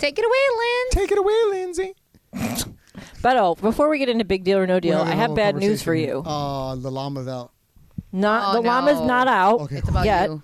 [0.00, 0.86] Take it away, Lynn.
[0.92, 1.94] Take it away, Lindsay.
[3.22, 5.94] Beto, before we get into big deal or no deal, I have bad news for
[5.94, 6.06] you.
[6.06, 6.22] here.
[6.24, 7.52] Uh, the llama's out.
[8.12, 9.06] Not Oh, the llama's no.
[9.06, 10.42] not out Okay, It's about yet, you.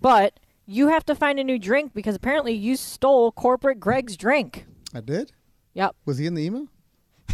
[0.00, 4.64] but you have to find a new drink because apparently you stole corporate Greg's drink.
[4.94, 5.32] I did.
[5.74, 5.96] Yep.
[6.06, 6.68] Was he in the email?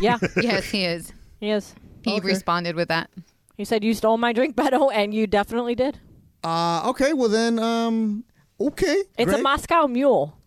[0.01, 1.13] Yeah, Yes, he is.
[1.41, 1.75] he is.
[2.03, 2.27] He Okay.
[2.27, 3.11] responded with that.
[3.57, 5.99] He said you stole my drink, Beto, and you definitely did.
[6.43, 7.13] Uh, okay.
[7.13, 8.25] Well then, um,
[8.61, 9.03] okay.
[9.19, 9.43] It's a great.
[9.43, 10.38] Moscow Mule.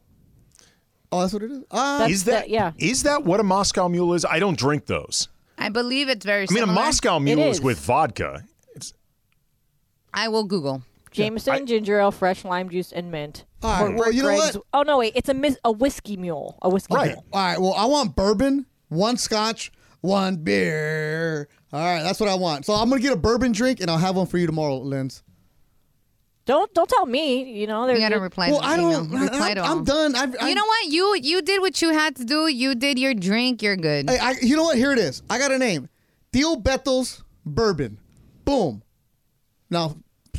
[1.12, 1.64] Oh, that's what it is.
[1.70, 2.72] Uh, Is that the- yeah.
[2.78, 4.24] Is that what a Moscow Mule is?
[4.26, 5.28] I don't drink those.
[5.58, 6.74] I believe it's very I mean, a similar.
[6.86, 7.58] Moscow Mule It is.
[7.58, 7.62] is.
[7.62, 8.44] with vodka.
[8.76, 8.94] It's
[10.14, 10.84] I will Google.
[11.12, 13.44] Jameson, ginger ale, fresh lime juice, and mint.
[13.62, 14.66] All right, well, you know Greg's- what?
[14.74, 15.12] Oh no, wait!
[15.16, 16.58] It's a mis- a whiskey mule.
[16.62, 17.12] A whiskey Right.
[17.12, 17.26] mule.
[17.34, 17.60] all right.
[17.60, 21.50] Well, I want bourbon, one scotch, one beer.
[21.74, 22.66] All right, that's what I want.
[22.66, 25.22] So I'm gonna get a bourbon drink, and I'll have one for you tomorrow, Linz.
[26.46, 27.44] Don't don't tell me.
[27.60, 29.06] You know, You they're gotta good- reply well, to I the don't.
[29.06, 29.22] email.
[29.24, 30.16] Reply I'm, to I'm done.
[30.16, 30.88] I've, I've, You know what?
[30.88, 32.48] You you did what you had to do.
[32.48, 33.62] You did your drink.
[33.62, 34.10] You're good.
[34.10, 34.78] Hey, I, you know what?
[34.78, 35.22] Here it is.
[35.30, 35.88] I got a name.
[36.34, 38.00] Theo Beto's Bourbon.
[38.46, 38.82] Boom.
[39.70, 39.98] Now,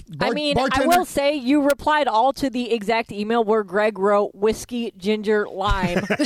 [0.08, 3.62] bar- I mean, bartender, I will say you replied all to the exact email where
[3.64, 6.04] Greg wrote whiskey, ginger, lime.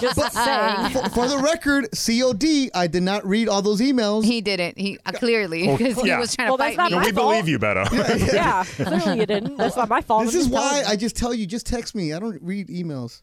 [0.00, 0.90] Just saying.
[0.90, 2.70] for, for the record, COD.
[2.74, 4.24] I did not read all those emails.
[4.24, 4.78] he did it.
[4.78, 6.18] He uh, clearly Oh, because he yeah.
[6.18, 6.96] was trying Well, to that's fight not me.
[6.98, 7.32] no, we fault.
[7.32, 8.32] believe you, Beto.
[8.32, 9.56] yeah, clearly you didn't.
[9.56, 10.24] That's not my fault.
[10.26, 10.82] this is why.
[10.86, 11.46] I just tell you.
[11.46, 12.12] Just text me.
[12.12, 13.22] I don't read emails.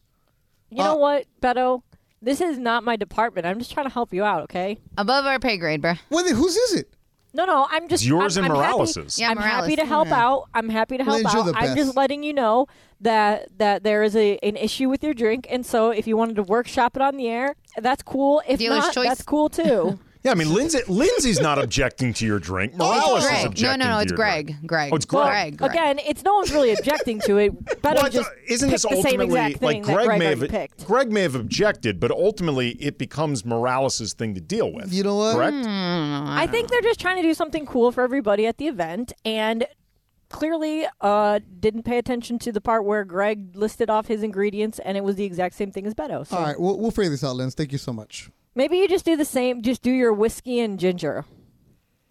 [0.69, 1.81] You know uh, what, Beto?
[2.21, 3.45] This is not my department.
[3.45, 4.79] I'm just trying to help you out, okay?
[4.97, 5.99] Above our pay grade, bruh.
[6.09, 6.94] Well, whose is it?
[7.35, 10.07] No, no, I'm just It's yours I'm, and I'm happy- Yeah, I'm happy to help
[10.07, 10.25] Yeah.
[10.25, 10.45] out.
[10.53, 11.45] I'm happy to help Lynn, you're out.
[11.53, 12.67] the I'm just letting you know
[13.01, 16.37] that that there is a an issue with your drink, and so if you wanted
[16.37, 18.41] to workshop it on the air, that's cool.
[18.47, 19.07] If Dealer's not, choice.
[19.07, 19.99] that's cool too.
[20.25, 22.73] Yeah, I mean, Lindsay, Lindsay's not objecting to your drink.
[22.73, 23.41] Morales is Greg.
[23.43, 23.99] No, objecting no, no.
[23.99, 24.47] It's your Greg.
[24.47, 24.65] drink.
[24.65, 24.91] Greg.
[24.91, 25.57] Oh, it's Well, Greg.
[25.57, 25.69] Greg.
[25.71, 27.63] again, it's no one's really objecting to it.
[27.63, 30.19] Beto Well, just thought- isn't this picked the same ultimately exact like that Greg Greg
[30.19, 30.87] may have picked.
[30.87, 34.91] Greg may have objected, but ultimately it becomes Morales' thing to deal with.
[34.91, 35.35] You know what?
[35.35, 35.57] Correct?
[35.63, 39.67] I think they're just trying to do something cool for everybody at the event, and
[40.29, 44.97] clearly uh, didn't pay attention to the part where Greg listed off his ingredients, and
[44.97, 46.25] it was the exact same thing as Beto.
[46.25, 47.53] So All right, we'll, we'll figure this out, Linz.
[47.53, 48.31] Thank you so much.
[48.55, 49.61] Maybe you just do the same.
[49.61, 51.25] Just do your whiskey and ginger.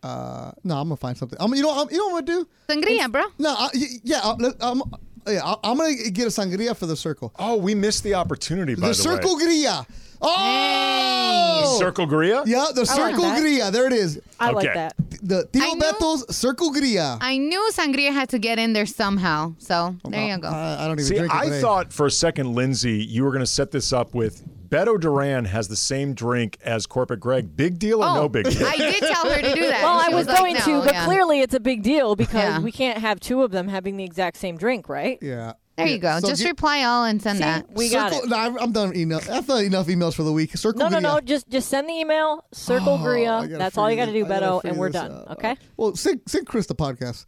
[0.03, 1.39] Uh, no, I'm gonna find something.
[1.41, 2.49] I'm, you know, I'm, you know what I'm gonna do?
[2.69, 3.23] Sangria, bro.
[3.39, 4.83] No, I, y- yeah, I'll, let- I'm,
[5.27, 7.33] yeah, I'll- I'm gonna get a sangria for the circle.
[7.39, 8.75] Oh, we missed the opportunity.
[8.75, 8.89] By the way.
[8.91, 9.45] the, circle way.
[9.45, 9.87] gria.
[10.21, 12.43] Oh, Circle Gria.
[12.47, 13.41] yeah, the circle that.
[13.41, 13.71] gria.
[13.71, 14.21] There it is.
[14.41, 14.95] I like that.
[15.23, 17.19] The Theo I knew- Beto's circle gria.
[17.21, 19.55] I knew sangria had to get in there somehow.
[19.59, 20.49] So there you go.
[20.49, 21.37] I, I don't even See, drink it.
[21.37, 21.61] I today.
[21.61, 24.43] thought for a second, Lindsay, you were going to set this up with
[24.75, 27.57] Beto Duran has the same drink as Corporate Greg.
[27.57, 28.67] Big deal or no oh, big deal?
[28.67, 29.83] Oh, I did tell her to do that.
[29.85, 31.05] Well, I was, like, going no, to, but yeah.
[31.05, 32.59] clearly it's a big deal because Yeah.
[32.59, 35.19] we can't have two of them having the exact same drink, right?
[35.23, 35.53] Yeah.
[35.77, 36.19] There Yeah, you go.
[36.21, 37.73] so Just get- reply all and send See, that.
[37.73, 38.31] we got circle, it.
[38.31, 38.97] No, I'm- I'm done.
[38.97, 39.21] Email.
[39.31, 40.57] I've done enough emails for the week.
[40.57, 41.13] Circle No, no, gria.
[41.15, 41.21] no.
[41.21, 43.47] Just just send the email, circle Oh, Gria.
[43.49, 45.13] That's all you got to do, this- I gotta Beto, and we're done.
[45.13, 45.31] out.
[45.33, 45.57] Okay.
[45.77, 47.27] Well, send, send Chris the podcast.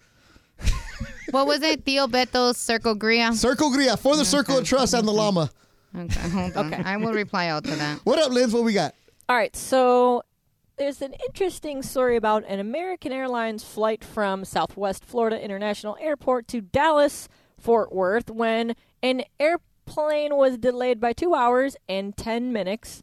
[1.31, 1.85] What was it?
[1.85, 3.33] Theo Beto's Circle Gria?
[3.35, 5.51] Circle Gria for the Circle of Trust and the Llama.
[5.97, 6.73] Okay, hold on.
[6.73, 6.83] Okay.
[6.85, 8.01] I will reply out to that.
[8.05, 8.53] What up, Liz?
[8.53, 8.95] What we got?
[9.29, 10.23] All right, so
[10.77, 16.61] there's an interesting story about an American Airlines flight from Southwest Florida International Airport to
[16.61, 17.29] Dallas
[17.59, 23.03] Fort Worth when an airplane was delayed by two hours and 10 minutes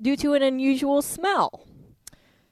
[0.00, 1.66] due to an unusual smell.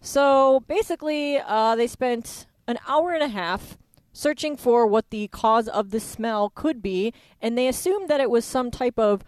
[0.01, 3.79] So basically, uh, they spent an hour and a half
[4.13, 8.31] searching for what the cause of the smell could be, and they assumed that it
[8.31, 9.23] was some type of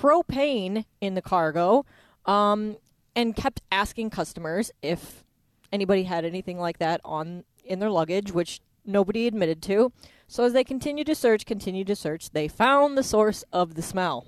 [0.00, 1.84] propane in the cargo,
[2.26, 2.76] um,
[3.16, 5.24] and kept asking customers if
[5.72, 9.92] anybody had anything like that on in their luggage, which nobody admitted to.
[10.26, 13.82] So as they continued to search, continued to search, they found the source of the
[13.82, 14.26] smell.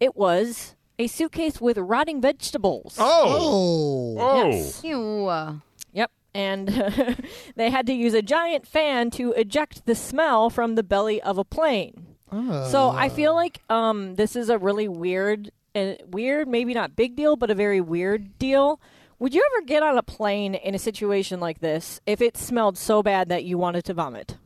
[0.00, 2.96] It was a suitcase with rotting vegetables.
[2.98, 4.16] Oh.
[4.16, 4.16] Oh.
[4.18, 4.50] Oh.
[4.50, 4.84] Yes.
[4.84, 5.60] Ew.
[5.92, 6.10] Yep.
[6.34, 6.68] And
[7.56, 11.38] they had to use a giant fan to eject the smell from the belly of
[11.38, 12.07] a plane.
[12.30, 17.16] So I feel like um, this is a really weird, uh, weird, maybe not big
[17.16, 18.80] deal, but a very weird deal.
[19.18, 22.78] Would you ever get on a plane in a situation like this if it smelled
[22.78, 24.36] so bad that you wanted to vomit?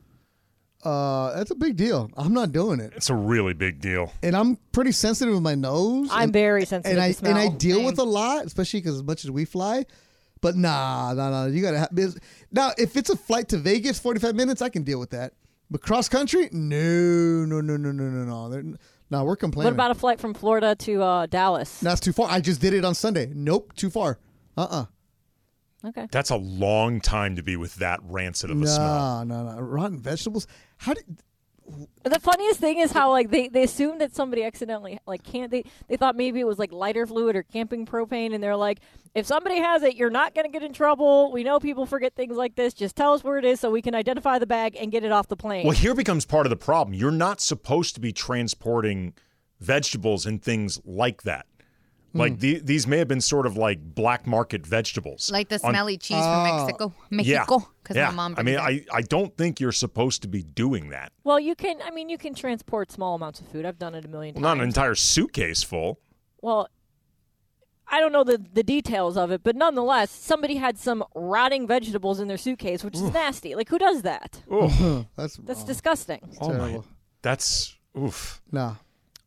[0.83, 2.09] Uh, that's a big deal.
[2.17, 4.11] I'm not doing it, It's a really big deal.
[4.21, 6.09] and I'm pretty sensitive with my nose.
[6.11, 7.31] I'm and, very sensitive and I to smell.
[7.31, 7.85] and I deal Same.
[7.85, 9.85] with a lot, especially because as much as we fly.
[10.41, 11.45] But nah, nah, nah.
[11.45, 11.89] You gotta have
[12.51, 12.71] now.
[12.77, 15.31] If it's a flight to Vegas, 45 minutes, I can deal with that.
[15.71, 18.49] But cross country, no, no, no, no, no, no, no.
[18.49, 18.77] They're-
[19.09, 19.67] No, we're complaining.
[19.67, 21.79] what about a flight from Florida to uh, Dallas?
[21.79, 22.27] That's too far.
[22.29, 23.31] I just did it on Sunday.
[23.33, 24.19] Nope, too far.
[24.57, 24.85] Uh uh
[25.85, 26.07] Okay.
[26.11, 29.25] That's a long time to be with that rancid of a smell.
[29.25, 29.59] No, no, no.
[29.61, 30.47] Rotten vegetables.
[30.77, 31.03] How did?
[32.03, 35.63] The funniest thing is how like they, they assumed that somebody accidentally like can't they
[35.87, 38.79] they thought maybe it was like lighter fluid or camping propane and they're like
[39.15, 41.31] if somebody has it you're not going to get in trouble.
[41.31, 42.73] We know people forget things like this.
[42.73, 45.11] Just tell us where it is so we can identify the bag and get it
[45.11, 45.65] off the plane.
[45.65, 46.93] Well, here becomes part of the problem.
[46.93, 49.13] You're not supposed to be transporting
[49.59, 51.45] vegetables and things like that.
[52.13, 52.39] Like hmm.
[52.39, 55.31] the, these may have been sort of like black market vegetables.
[55.31, 56.43] Like the On- smelly cheese from oh.
[56.43, 56.93] Mexico.
[57.09, 57.67] Mexico.
[57.81, 58.09] Because yeah.
[58.09, 58.63] my mom I mean, that.
[58.63, 61.11] I, I don't think you're supposed to be doing that.
[61.23, 63.65] Well, you can I mean you can transport small amounts of food.
[63.65, 64.57] I've done it a million Well, times.
[64.57, 65.99] not an entire suitcase full.
[66.41, 66.69] Well,
[67.87, 72.19] I don't know the, the details of it, but nonetheless, somebody had some rotting vegetables
[72.19, 73.55] in their suitcase, which is nasty.
[73.55, 74.41] Like, who does that?
[74.49, 76.21] Oh, That's That's disgusting.
[76.41, 76.79] oh my.
[77.21, 78.41] That's oof.
[78.51, 78.75] Nah.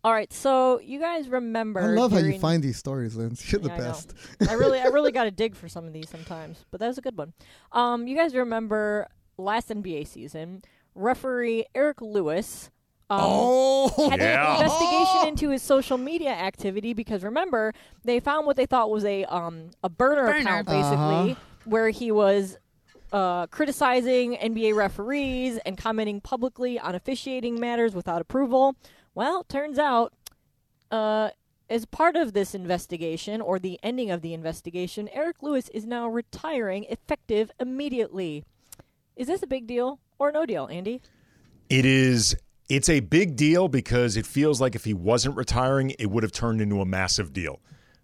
[0.06, 1.80] All right, so you guys remember?
[1.80, 3.50] I love how you find these stories, Linz.
[3.50, 4.14] You're the Yeah, I best.
[4.48, 6.96] I really, I really got to dig for some of these sometimes, but that was
[6.96, 7.32] a good one.
[7.72, 10.62] Um, you guys remember last NBA season?
[10.94, 12.70] Referee Eric Lewis.
[13.10, 14.54] Um, Oh, had Yeah.
[14.54, 17.72] an investigation into his social media activity because remember
[18.04, 20.38] they found what they thought was a um a burner, Burner.
[20.38, 21.40] account basically Uh-huh.
[21.64, 22.58] where he was
[23.12, 28.76] uh, criticizing NBA referees and commenting publicly on officiating matters without approval.
[29.16, 30.12] Well, turns out
[30.90, 31.30] uh,
[31.70, 36.06] as part of this investigation or the ending of the investigation, Eric Lewis is now
[36.06, 38.44] retiring effective immediately.
[39.16, 41.00] Is this a big deal or no deal, Andy?
[41.70, 42.36] It is.
[42.68, 46.32] It's a big deal because it feels like if he wasn't retiring, it would have
[46.32, 47.60] turned into a massive deal.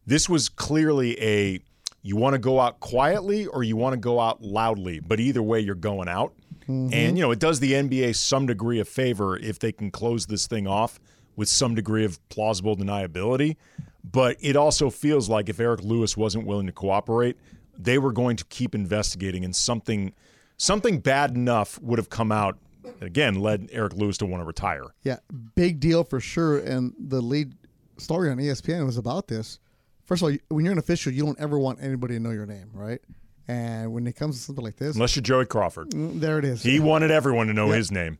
[0.06, 1.60] This was clearly a
[2.00, 5.42] you want to go out quietly or you want to go out loudly, but either
[5.42, 6.32] way, you're going out.
[6.66, 7.16] And, mm-hmm.
[7.16, 10.46] you know, it does the NBA some degree of favor if they can close this
[10.46, 11.00] thing off
[11.36, 13.56] with some degree of plausible deniability.
[14.04, 17.36] But it also feels like if Eric Lewis wasn't willing to cooperate,
[17.78, 20.12] they were going to keep investigating and something
[20.56, 24.44] something bad enough would have come out that, again led Eric Lewis to want to
[24.44, 24.84] retire.
[25.02, 25.18] Yeah,
[25.54, 26.58] big deal for sure.
[26.58, 27.54] And the lead
[27.98, 29.58] story on ESPN was about this.
[30.04, 32.46] First of all, when you're an official, you don't ever want anybody to know your
[32.46, 33.00] name, right?
[33.48, 35.90] And when it comes to something like this, Unless you're Joey Crawford.
[35.90, 36.62] mm, there it is.
[36.62, 38.18] He wanted everyone to know his name.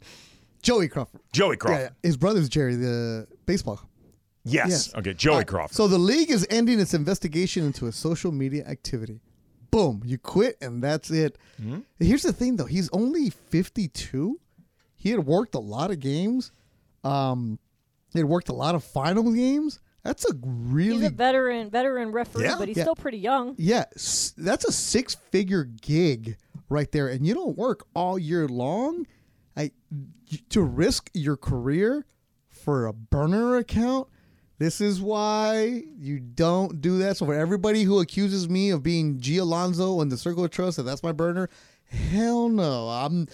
[0.63, 1.21] Joey Crawford.
[1.33, 1.81] Joey Crawford.
[1.81, 3.81] yeah, his brother's Jerry, the baseball.
[4.45, 4.69] Yes.
[4.69, 4.95] Yes.
[4.97, 5.77] Okay, Joey right, Crawford.
[5.77, 9.21] So the league is ending its investigation into a social media activity.
[9.71, 11.39] Boom, you quit and that's it.
[11.61, 11.79] Mm-hmm.
[11.99, 14.39] Here's the thing though, he's only 52.
[14.97, 16.53] He had worked a lot of games.
[17.05, 17.59] Um
[18.13, 19.79] he had worked a lot of final games.
[20.05, 22.57] That's a He's really a veteran veteran referee, Yeah.
[22.59, 22.85] but he's Yeah.
[22.85, 23.55] still pretty young.
[23.59, 23.85] yeah,
[24.37, 26.37] that's a six-figure gig
[26.69, 29.07] right there and you don't work all year long.
[29.57, 29.71] I
[30.49, 32.07] to risk your career
[32.49, 34.09] for a burner account
[34.59, 37.17] this is why you don't do that.
[37.17, 40.77] So for everybody who accuses me of being G Alonzo and the Circle of Trust,
[40.77, 41.49] that that's my burner,
[41.87, 42.89] hell no.
[42.89, 43.27] I'm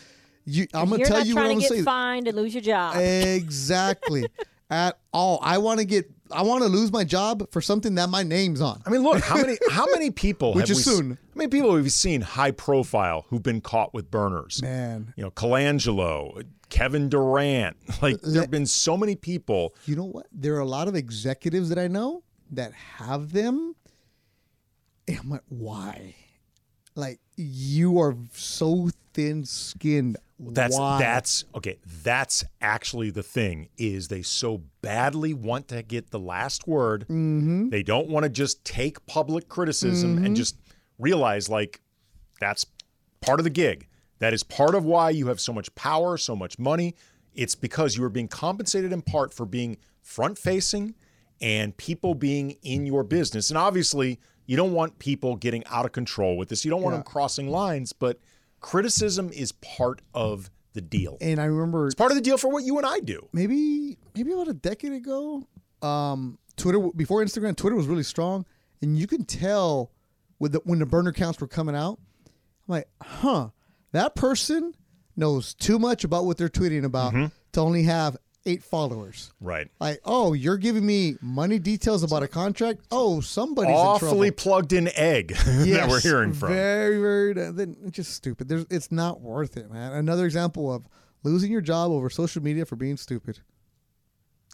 [0.46, 0.66] you.
[0.72, 1.82] I'm gonna tell you what trying I'm to gonna get say.
[1.84, 2.96] fined and lose your job.
[2.96, 4.26] Exactly.
[4.70, 5.38] At all.
[5.42, 6.10] I want to get.
[6.30, 8.82] I want to lose my job for something that my name's on.
[8.84, 11.10] I mean, look how many how many people Which have is we, soon.
[11.12, 14.60] How many people have we seen high profile who've been caught with burners?
[14.60, 17.78] Man, You know, Colangelo, Kevin Durant.
[18.02, 19.74] Like uh, there have been so many people.
[19.86, 20.26] you know what?
[20.30, 23.74] There are a lot of executives that I know that have them.
[25.06, 26.14] And I'm like, why?
[26.94, 30.16] Like you are so thin-skinned.
[30.40, 30.98] That's why?
[30.98, 31.78] that's okay.
[32.04, 37.02] That's actually the thing is they so badly want to get the last word.
[37.02, 37.70] Mm-hmm.
[37.70, 40.56] They don't want to just take public criticism and just
[40.98, 41.80] realize like
[42.40, 42.66] that's
[43.20, 43.88] part of the gig.
[44.20, 46.94] That is part of why you have so much power, so much money.
[47.34, 50.94] It's because you are being compensated in part for being front facing
[51.40, 53.50] and people being in your business.
[53.50, 54.18] And obviously,
[54.48, 56.64] you don't want people getting out of control with this.
[56.64, 58.18] You don't want them crossing lines, but
[58.60, 61.16] criticism is part of the deal.
[61.20, 63.28] And I remember It's part of the deal for what you and I do.
[63.32, 65.46] maybe maybe about a decade ago,
[65.82, 68.44] um, Twitter before Instagram, Twitter was really strong,
[68.82, 69.92] and you can tell
[70.40, 71.98] with the, when the burner counts were coming out.
[72.26, 72.32] I'm
[72.72, 73.48] like, huh,
[73.92, 74.74] that person
[75.16, 77.26] knows too much about what they're tweeting about Mm-hmm.
[77.52, 78.16] to only have
[78.48, 79.32] eight followers.
[79.40, 79.68] Right.
[79.80, 82.80] Like, oh, you're giving me money details about a contract.
[82.90, 83.90] Oh, somebody's in trouble.
[84.08, 86.48] Awfully plugged in egg that we're hearing from.
[86.48, 87.64] Very, very.
[87.84, 88.48] It's just stupid.
[88.48, 89.92] There's, it's not worth it, man.
[89.92, 90.86] Another example of
[91.22, 93.40] losing your job over social media for being stupid.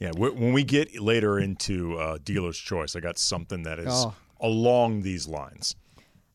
[0.01, 3.86] Yeah, wh- when we get later into uh, dealer's choice, I got something that is
[3.88, 4.14] Oh.
[4.40, 5.76] along these lines.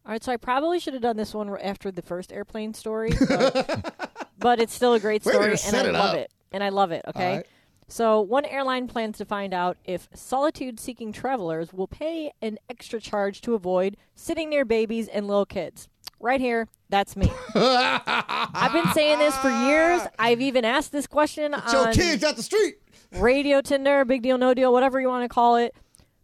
[0.05, 3.11] All right, so I probably should have done this one after the first airplane story,
[3.27, 6.15] but, but it's still a great story, and I love up.
[6.15, 6.31] it.
[6.51, 7.03] And I love it.
[7.07, 7.37] Okay.
[7.37, 7.47] right.
[7.91, 13.01] So, one airline plans to find out if solitude seeking travelers will pay an extra
[13.01, 15.87] charge to avoid sitting near babies and little kids.
[16.19, 17.31] Right here, that's me.
[17.55, 20.01] I've been saying this for years.
[20.19, 22.75] I've even asked this question Joe on kids out the street.
[23.13, 25.73] Radio Tinder, Big Deal, No Deal, whatever you want to call it.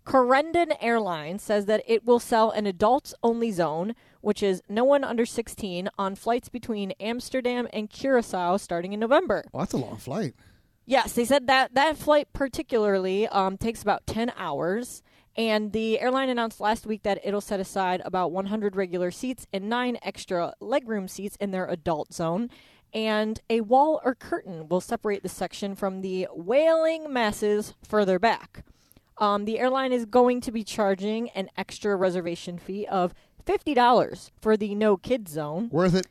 [0.06, 5.04] Corendon Airlines says that it will sell an adults only zone, which is no one
[5.04, 9.46] under 16, on flights between Amsterdam and Curacao starting in November.
[9.52, 10.36] Well, that's a long flight.
[10.86, 15.02] Yes, they said that that flight particularly um, takes about 10 hours.
[15.36, 19.68] And the airline announced last week that it'll set aside about 100 regular seats and
[19.68, 22.50] nine extra legroom seats in their adult zone.
[22.94, 28.64] And a wall or curtain will separate the section from the wailing masses further back.
[29.18, 33.14] Um, the airline is going to be charging an extra reservation fee of
[33.46, 36.08] $50 for the no kids zone Worth it.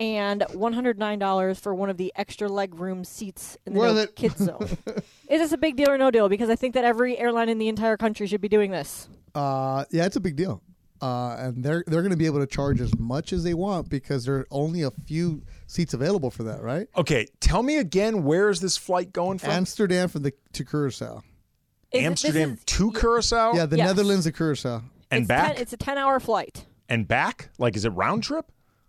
[0.00, 4.16] and $109 for one of the extra leg room seats in the Worth no it.
[4.16, 4.68] kids zone.
[5.28, 6.28] Is this a big deal or no deal?
[6.28, 9.08] Because I think that every airline in the entire country should be doing this.
[9.34, 10.62] Uh, yeah, it's a big deal.
[11.00, 13.88] Uh, and they're they're going to be able to charge as much as they want
[13.88, 16.88] because there are only a few seats available for that, right?
[16.96, 19.50] Okay, tell me again, where is this flight going from?
[19.50, 21.22] Amsterdam from the to Curacao.
[21.92, 23.86] Is Amsterdam is- to Curacao Yeah, the Yes.
[23.88, 24.82] Netherlands to Curacao.
[25.10, 25.52] and it's back?
[25.54, 26.66] Ten, it's a 10 hour flight.
[26.88, 27.50] and back?
[27.58, 28.46] Like, is it round trip?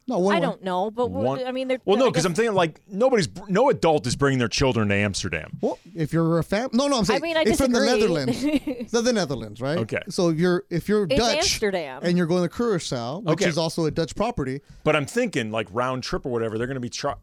[0.07, 0.45] No, one I way.
[0.47, 1.77] don't know, but One- I mean, they're.
[1.85, 4.95] Well, no, because guess- I'm thinking like nobody's, no adult is bringing their children to
[4.95, 5.59] Amsterdam.
[5.61, 7.79] Well, if you're a fam, no, no, I'm saying mean, I it's from the.
[7.85, 8.41] Netherlands.
[8.91, 9.77] the, the Netherlands, right?
[9.77, 10.01] Okay.
[10.09, 11.99] So if you're if you're It's Dutch Amsterdam.
[12.03, 13.45] and you're going to Curacao, which Okay.
[13.49, 16.57] is also a Dutch property, But I'm thinking like round trip or whatever.
[16.57, 17.13] They're going to be try-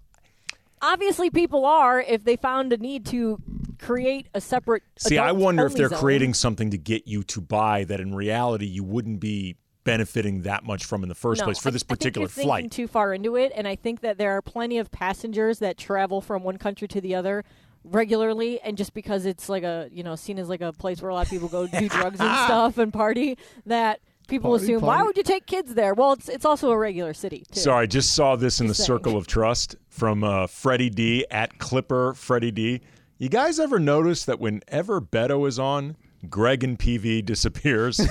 [0.80, 3.40] Obviously, people are if they found a need to
[3.76, 4.82] create a separate.
[4.98, 5.98] See, I wonder if they're zone.
[5.98, 10.64] creating something to get you to buy that in reality you wouldn't be benefiting that
[10.64, 12.70] much from in the first No, place for I- this I think particular you're flight.
[12.72, 16.20] Too far into it, and I think that there are plenty of passengers that travel
[16.20, 17.44] from one country to the other
[17.84, 21.10] regularly, and just because it's like a you know seen as like a place where
[21.10, 24.80] a lot of people go do drugs and stuff and party, that people Party, assume
[24.82, 25.94] why would you take kids there?
[25.94, 27.44] Well, it's it's also a regular city.
[27.52, 27.60] Too.
[27.60, 28.86] So I just saw this in the saying.
[28.86, 32.80] circle of trust from uh, Freddie D at Clipper Freddie D.
[33.18, 35.96] You guys ever notice that whenever Beto is on,
[36.28, 37.96] Greg and PV disappears?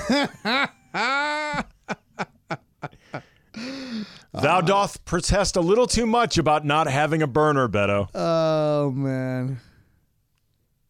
[4.32, 8.08] Thou doth protest a little too much about not having a burner, Beto.
[8.14, 9.60] oh man,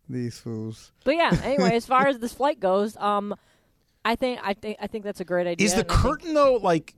[0.09, 0.93] these fools.
[1.05, 3.35] But yeah, anyway, as far as this flight goes, um,
[4.05, 5.65] I think I think I think that's a great idea.
[5.65, 6.95] Is the and I think- curtain though like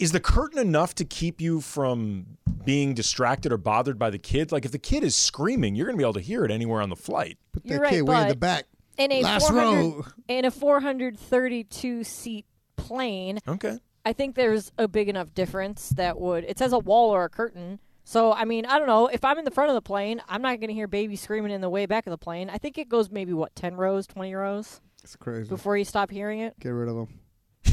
[0.00, 2.26] is the curtain enough to keep you from
[2.64, 4.50] being distracted or bothered by the kid?
[4.52, 6.80] Like if the kid is screaming, you're going to be able to hear it anywhere
[6.82, 7.38] on the flight.
[7.52, 8.64] Put You're that right, kid way in the but- back.
[8.98, 10.04] in a Last 400 row.
[10.28, 12.46] in a 432 seat
[12.76, 13.38] plane?
[13.46, 13.78] Okay.
[14.04, 16.44] I think there's a big enough difference that would.
[16.44, 17.78] It says a wall or a curtain.
[18.04, 19.06] So I mean, I don't know.
[19.08, 21.52] If I'm in the front of the plane, I'm not going to hear baby screaming
[21.52, 22.48] in the way back of the plane.
[22.50, 25.48] I think it goes maybe what 10 rows, 20 rows It's crazy.
[25.48, 26.58] before you stop hearing it.
[26.58, 27.20] Get rid of them.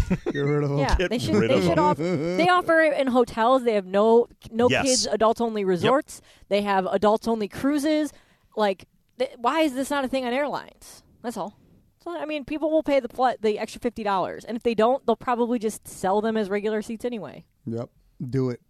[0.26, 0.80] Get rid of them.
[0.80, 1.50] Yeah, Get they should.
[1.50, 3.64] They should off, They offer it in hotels.
[3.64, 4.86] They have no no Yes.
[4.86, 6.22] kids, adults only resorts.
[6.50, 8.12] They have adults only cruises.
[8.56, 8.86] Like,
[9.20, 11.04] th- why is this not a thing on airlines?
[11.22, 11.58] That's all.
[12.04, 14.74] So I mean, people will pay the fl- the extra fifty dollars, and if they
[14.76, 17.46] don't, they'll probably just sell them as regular seats anyway.
[17.66, 17.90] Yep.
[18.30, 18.62] Do it.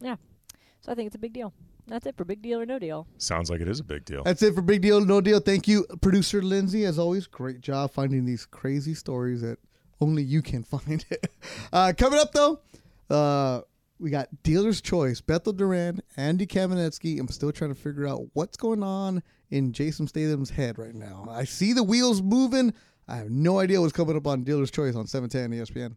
[0.00, 0.16] Yeah.
[0.80, 1.52] So I think it's a big deal.
[1.86, 3.06] That's it for big deal or no deal.
[3.18, 4.22] Sounds like it is a big deal.
[4.24, 5.38] That's it for Big Deal, No Deal.
[5.40, 6.84] Thank you, producer Lindsay.
[6.86, 9.58] As always, great job finding these crazy stories that
[10.00, 11.04] only you can find.
[11.72, 12.60] uh, coming up, though,
[13.10, 13.60] uh,
[13.98, 17.20] we got Dealer's Choice, Beto Duran, Andy Kamenetsky.
[17.20, 21.26] I'm still trying to figure out what's going on in Jason Statham's head right now.
[21.30, 22.72] I see the wheels moving.
[23.06, 25.96] I have no idea what's coming up on Dealer's Choice on 710 ESPN.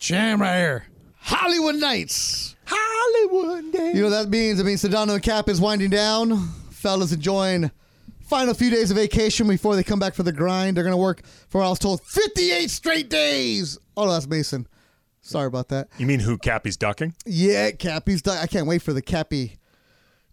[0.00, 0.84] Jam right here.
[1.18, 2.56] Hollywood Nights.
[2.66, 3.94] Hollywood Nights.
[3.94, 4.58] You know what that means?
[4.58, 6.48] It means Sedano and Kap is winding down.
[6.70, 7.70] Fellas enjoying
[8.26, 10.76] final few days of vacation before they come back for the grind.
[10.76, 13.78] They're going to work for, I was told, 58 straight days.
[13.96, 14.66] Oh, no, that's Mason.
[15.20, 15.88] Sorry about that.
[15.98, 17.14] You mean who Cappy's ducking?
[17.26, 18.40] Yeah, Cappy's ducking.
[18.40, 19.58] I can't wait for the Cappy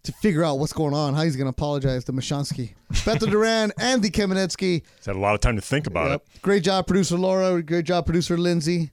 [0.03, 2.75] to figure out what's going on, how he's going to apologize to Mashansky.
[2.93, 4.83] Beto Duran and the Kamenetsky.
[4.95, 6.23] He's had a lot of time to think about Yep.
[6.35, 6.41] it.
[6.41, 7.61] Great job, producer Laura.
[7.61, 8.91] Great job, producer Lindsay.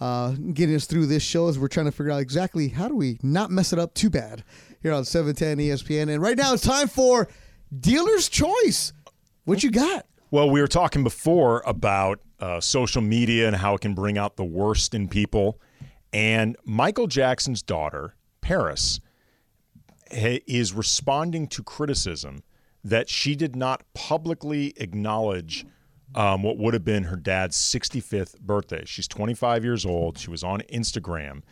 [0.00, 2.96] Uh, getting us through this show as we're trying to figure out exactly how do
[2.96, 4.42] we not mess it up too bad
[4.82, 6.12] here on 710 ESPN.
[6.12, 7.28] And right now it's time for
[7.80, 8.92] Dealer's Choice.
[9.44, 10.06] What you got?
[10.30, 14.36] Well, we were talking before about uh, social media and how it can bring out
[14.36, 15.60] the worst in people.
[16.12, 19.00] And Michael Jackson's daughter, Paris,
[20.10, 22.42] is responding to criticism
[22.82, 25.64] that she did not publicly acknowledge
[26.14, 28.84] um, what would have been her dad's 65th birthday.
[28.84, 30.18] She's 25 years old.
[30.18, 31.42] She was on Instagram,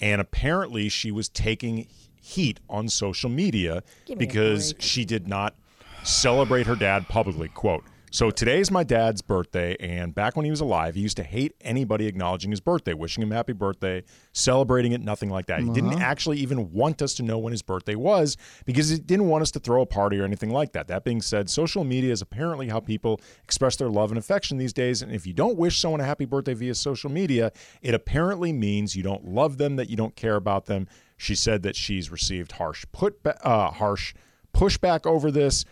[0.00, 1.86] and apparently she was taking
[2.20, 5.54] heat on social media Give me a because she did not
[6.02, 7.48] celebrate her dad publicly.
[7.48, 7.84] Quote.
[8.12, 11.54] So today's my dad's birthday, and back when he was alive, he used to hate
[11.60, 15.60] anybody acknowledging his birthday, wishing him happy birthday, celebrating it, nothing like that.
[15.60, 19.26] He didn't actually even want us to know when his birthday was because he didn't
[19.26, 20.86] want us to throw a party or anything like that.
[20.86, 24.72] That being said, social media is apparently how people express their love and affection these
[24.72, 25.02] days.
[25.02, 27.50] And if you don't wish someone a happy birthday via social media,
[27.82, 30.88] it apparently means you don't love them, that you don't care about them.
[31.16, 34.14] She said that she's received harsh put uh, harsh
[34.54, 35.64] pushback over this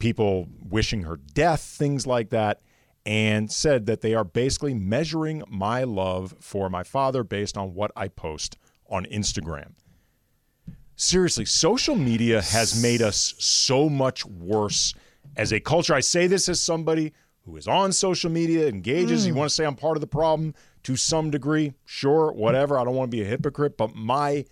[0.00, 2.60] people wishing her death, things like that,
[3.06, 7.92] and said that they are basically measuring my love for my father based on what
[7.94, 8.56] I post
[8.88, 9.74] on Instagram.
[10.96, 14.92] Seriously, social media has made us so much worse
[15.36, 15.94] as a culture.
[15.94, 17.12] I say this as somebody
[17.44, 19.26] who is on social media, engages.
[19.26, 19.38] You hmm.
[19.38, 21.72] want to say I'm part of the problem to some degree?
[21.84, 22.78] Sure, whatever.
[22.78, 24.44] I don't want to be a hypocrite, but my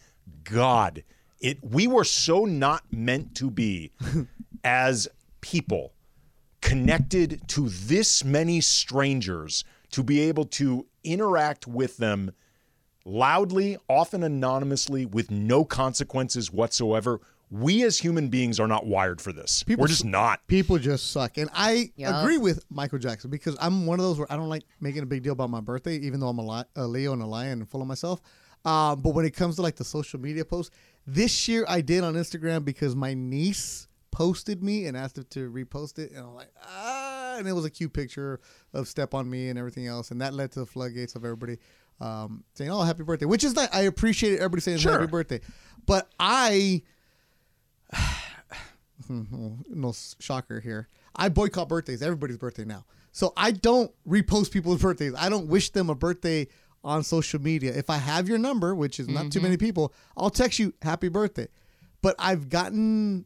[0.45, 1.05] God,
[1.41, 3.93] it we were so not meant to be
[4.65, 5.09] as
[5.51, 5.95] people
[6.61, 12.33] connected to this many strangers to be able to interact with them
[13.07, 17.21] loudly, often anonymously, with no consequences whatsoever.
[17.51, 19.63] We as human beings are not wired for this.
[19.63, 20.47] People We're just not.
[20.49, 21.39] People just suck.
[21.39, 22.23] And I Yup.
[22.23, 25.07] agree with Michael Jackson because I'm one of those where I don't like making a
[25.07, 27.61] big deal about my birthday, even though I'm a, li- a Leo and a lion
[27.61, 28.21] and full of myself.
[28.67, 30.77] Um, but when it comes to like the social media posts,
[31.07, 35.51] this year I did on Instagram because my niece posted me and asked if to
[35.51, 36.11] repost it.
[36.13, 38.41] And I'm like, ah, and it was a cute picture
[38.73, 40.11] of Step on Me and everything else.
[40.11, 41.59] And that led to the floodgates of everybody
[42.01, 44.37] um, saying, oh, happy birthday, which is like, I appreciate it.
[44.37, 44.93] Everybody saying Sure.
[44.93, 45.41] happy birthday.
[45.87, 46.83] But I,
[49.09, 50.89] no shocker here.
[51.15, 52.03] I boycott birthdays.
[52.03, 52.85] Everybody's birthday now.
[53.13, 55.15] So I don't repost people's birthdays.
[55.17, 56.47] I don't wish them a birthday
[56.85, 57.73] on social media.
[57.75, 61.09] If I have your number, which is not too many people, I'll text you happy
[61.09, 61.49] birthday.
[62.01, 63.25] But I've gotten,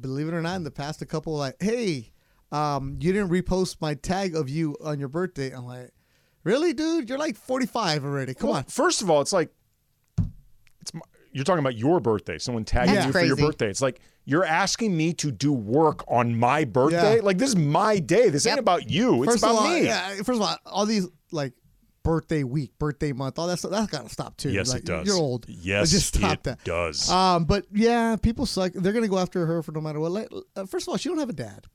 [0.00, 2.12] believe it or not, in the past a couple like, hey,
[2.50, 5.50] um, you didn't repost my tag of you on your birthday.
[5.50, 5.90] I'm like,
[6.44, 7.08] really, dude?
[7.08, 8.34] You're like 45 already.
[8.34, 8.64] Come Well, on.
[8.64, 9.50] First of all, it's like
[10.80, 11.00] it's my,
[11.32, 12.38] you're talking about your birthday.
[12.38, 13.68] Someone tagging That's you for your birthday.
[13.70, 17.16] It's like you're asking me to do work on my birthday.
[17.16, 17.22] Yeah.
[17.22, 18.28] Like this is my day.
[18.28, 19.22] This ain't about you.
[19.22, 19.84] It's First about all, me.
[19.86, 20.14] yeah.
[20.16, 21.54] First of all, all these like
[22.02, 24.50] birthday week, birthday month, all that stuff, that's got to stop too.
[24.50, 25.06] Yes, Like, it does.
[25.06, 25.46] You're old.
[25.48, 26.64] Yes, just stop it that.
[26.64, 27.08] does.
[27.10, 28.72] Um, but yeah, people suck.
[28.74, 30.12] They're gonna go after her for no matter what.
[30.12, 31.66] Like, uh, first of all, she don't have a dad.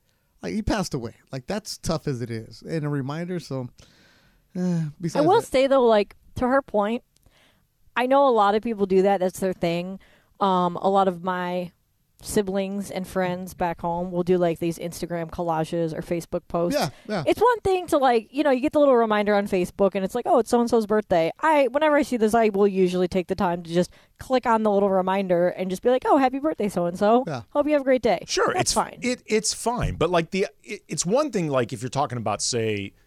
[0.41, 1.15] Like he passed away.
[1.32, 3.39] Like that's tough as it is, and a reminder.
[3.39, 3.69] So,
[4.55, 4.82] uh,
[5.15, 7.03] I will that- say though, like to her point,
[7.95, 9.19] I know a lot of people do that.
[9.19, 9.99] That's their thing.
[10.39, 11.71] Um, a lot of my
[12.22, 16.80] siblings and friends back home will do like these Instagram collages or Facebook posts.
[16.80, 17.24] Yeah, yeah.
[17.28, 20.03] It's one thing to like, you know, you get the little reminder on Facebook and
[20.03, 21.32] it's like, oh, it's so and so's birthday.
[21.39, 24.63] I whenever I see this, I will usually take the time to just click on
[24.63, 27.24] the little reminder and just be like, oh, happy birthday, so and so.
[27.28, 27.43] Yeah.
[27.51, 28.24] Hope you have a great day.
[28.28, 28.99] Sure, That's it's fine.
[29.01, 32.41] It it's fine, but like the it, it's one thing like if you're talking about
[32.41, 33.07] say, f-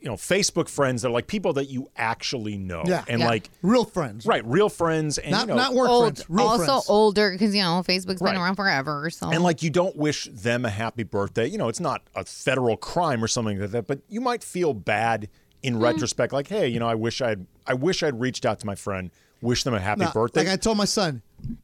[0.00, 3.04] you know, Facebook friends that are like people that you actually know, Yeah.
[3.08, 3.26] and Yeah.
[3.26, 6.26] like real friends, right, real friends, and Not you know, not work Old, friends.
[6.30, 6.84] Real also friends.
[6.88, 8.32] older because you know Facebook's Right.
[8.32, 9.10] been around forever.
[9.10, 11.46] So and like you don't wish them a happy birthday.
[11.46, 14.74] You know, it's not a federal crime or something like that, but you might feel
[14.74, 15.28] bad
[15.62, 15.82] in Hmm.
[15.82, 18.74] retrospect, like, hey, you know, I wish I'd I wish I'd reached out to my
[18.76, 19.10] friend,
[19.40, 20.40] wish them a happy Nah, birthday.
[20.44, 21.22] Like I told my son,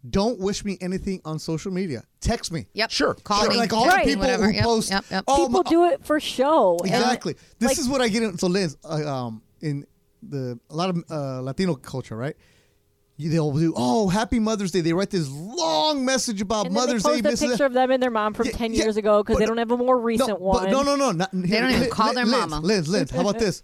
[0.08, 2.04] don't wish me anything on social media.
[2.20, 2.66] Text me.
[2.74, 3.50] yep, Sure, call sure.
[3.50, 4.04] me, Like all Right.
[4.04, 4.46] the people whatever.
[4.50, 5.24] who Yep, post, yep, yep.
[5.26, 6.76] oh, People my- do it for show.
[6.84, 7.34] and, Exactly.
[7.58, 8.38] This like- is what I get in.
[8.38, 9.86] So, Liz, uh, um, in
[10.22, 12.36] the a lot of uh, Latino culture, right?
[13.16, 14.80] You, they'll do, oh, happy Mother's Day.
[14.80, 17.22] They write this long message about And then Mother's they Day.
[17.30, 17.64] post a picture that.
[17.66, 19.70] of them and their mom from Yeah, 10 yeah, years ago because they don't have
[19.70, 20.64] a more recent no, one.
[20.64, 21.12] But no, no, no.
[21.12, 22.60] Not, They don't even call their Liz, mama.
[22.60, 23.62] Liz, Liz, how about this?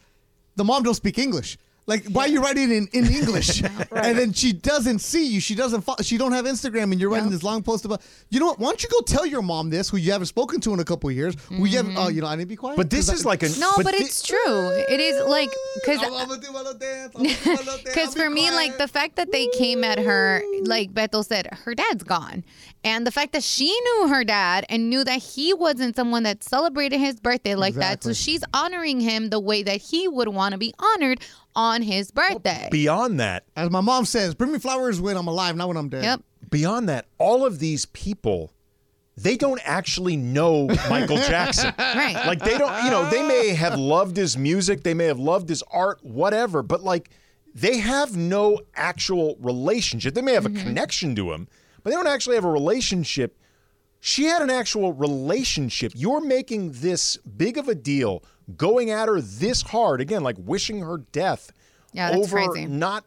[0.56, 1.56] The mom don't speak English.
[1.88, 3.62] Like, why are you writing in, in English?
[3.90, 5.40] And then she doesn't see you.
[5.40, 5.80] She doesn't.
[5.82, 8.00] Fo- she don't have Instagram, and you're writing this long post about.
[8.28, 8.58] You know what?
[8.58, 10.84] Why don't you go tell your mom this, who you haven't spoken to in a
[10.84, 11.34] couple of years?
[11.48, 11.96] Who you haven't?
[11.96, 12.14] Oh, mm-hmm.
[12.14, 12.76] you know, I need to be quiet.
[12.76, 14.68] but this is I- like a No, but, thi- it's true.
[14.88, 17.12] It is like because I'm, I'm gonna do my little dance.
[17.16, 17.82] I'm gonna do my little dance.
[17.84, 21.24] Because I'll be for me, like the fact that they came at her, like Beto
[21.24, 22.44] said, her dad's gone.
[22.84, 26.44] And the fact that she knew her dad and knew that he wasn't someone that
[26.44, 28.04] celebrated his birthday like that.
[28.04, 31.20] So she's honoring him the way that he would want to be honored
[31.56, 32.68] on his birthday.
[32.70, 35.88] beyond that, as my mom says, bring me flowers when I'm alive, not when I'm
[35.88, 36.04] dead.
[36.04, 36.22] Yep.
[36.50, 38.52] beyond that, all of these people
[39.16, 41.74] they don't actually know Michael Jackson.
[41.76, 42.14] Right.
[42.14, 45.48] Like they don't, you know, they may have loved his music, they may have loved
[45.48, 47.10] his art, whatever, but like
[47.54, 50.14] they have no actual relationship.
[50.14, 50.62] They may have a mm-hmm.
[50.62, 51.48] connection to him,
[51.82, 53.36] but they don't actually have a relationship.
[54.00, 55.92] She had an actual relationship.
[55.94, 58.22] You're making this big of a deal,
[58.56, 61.50] going at her this hard, again, like wishing her death
[61.92, 62.66] Yeah, that's over crazy.
[62.66, 63.04] not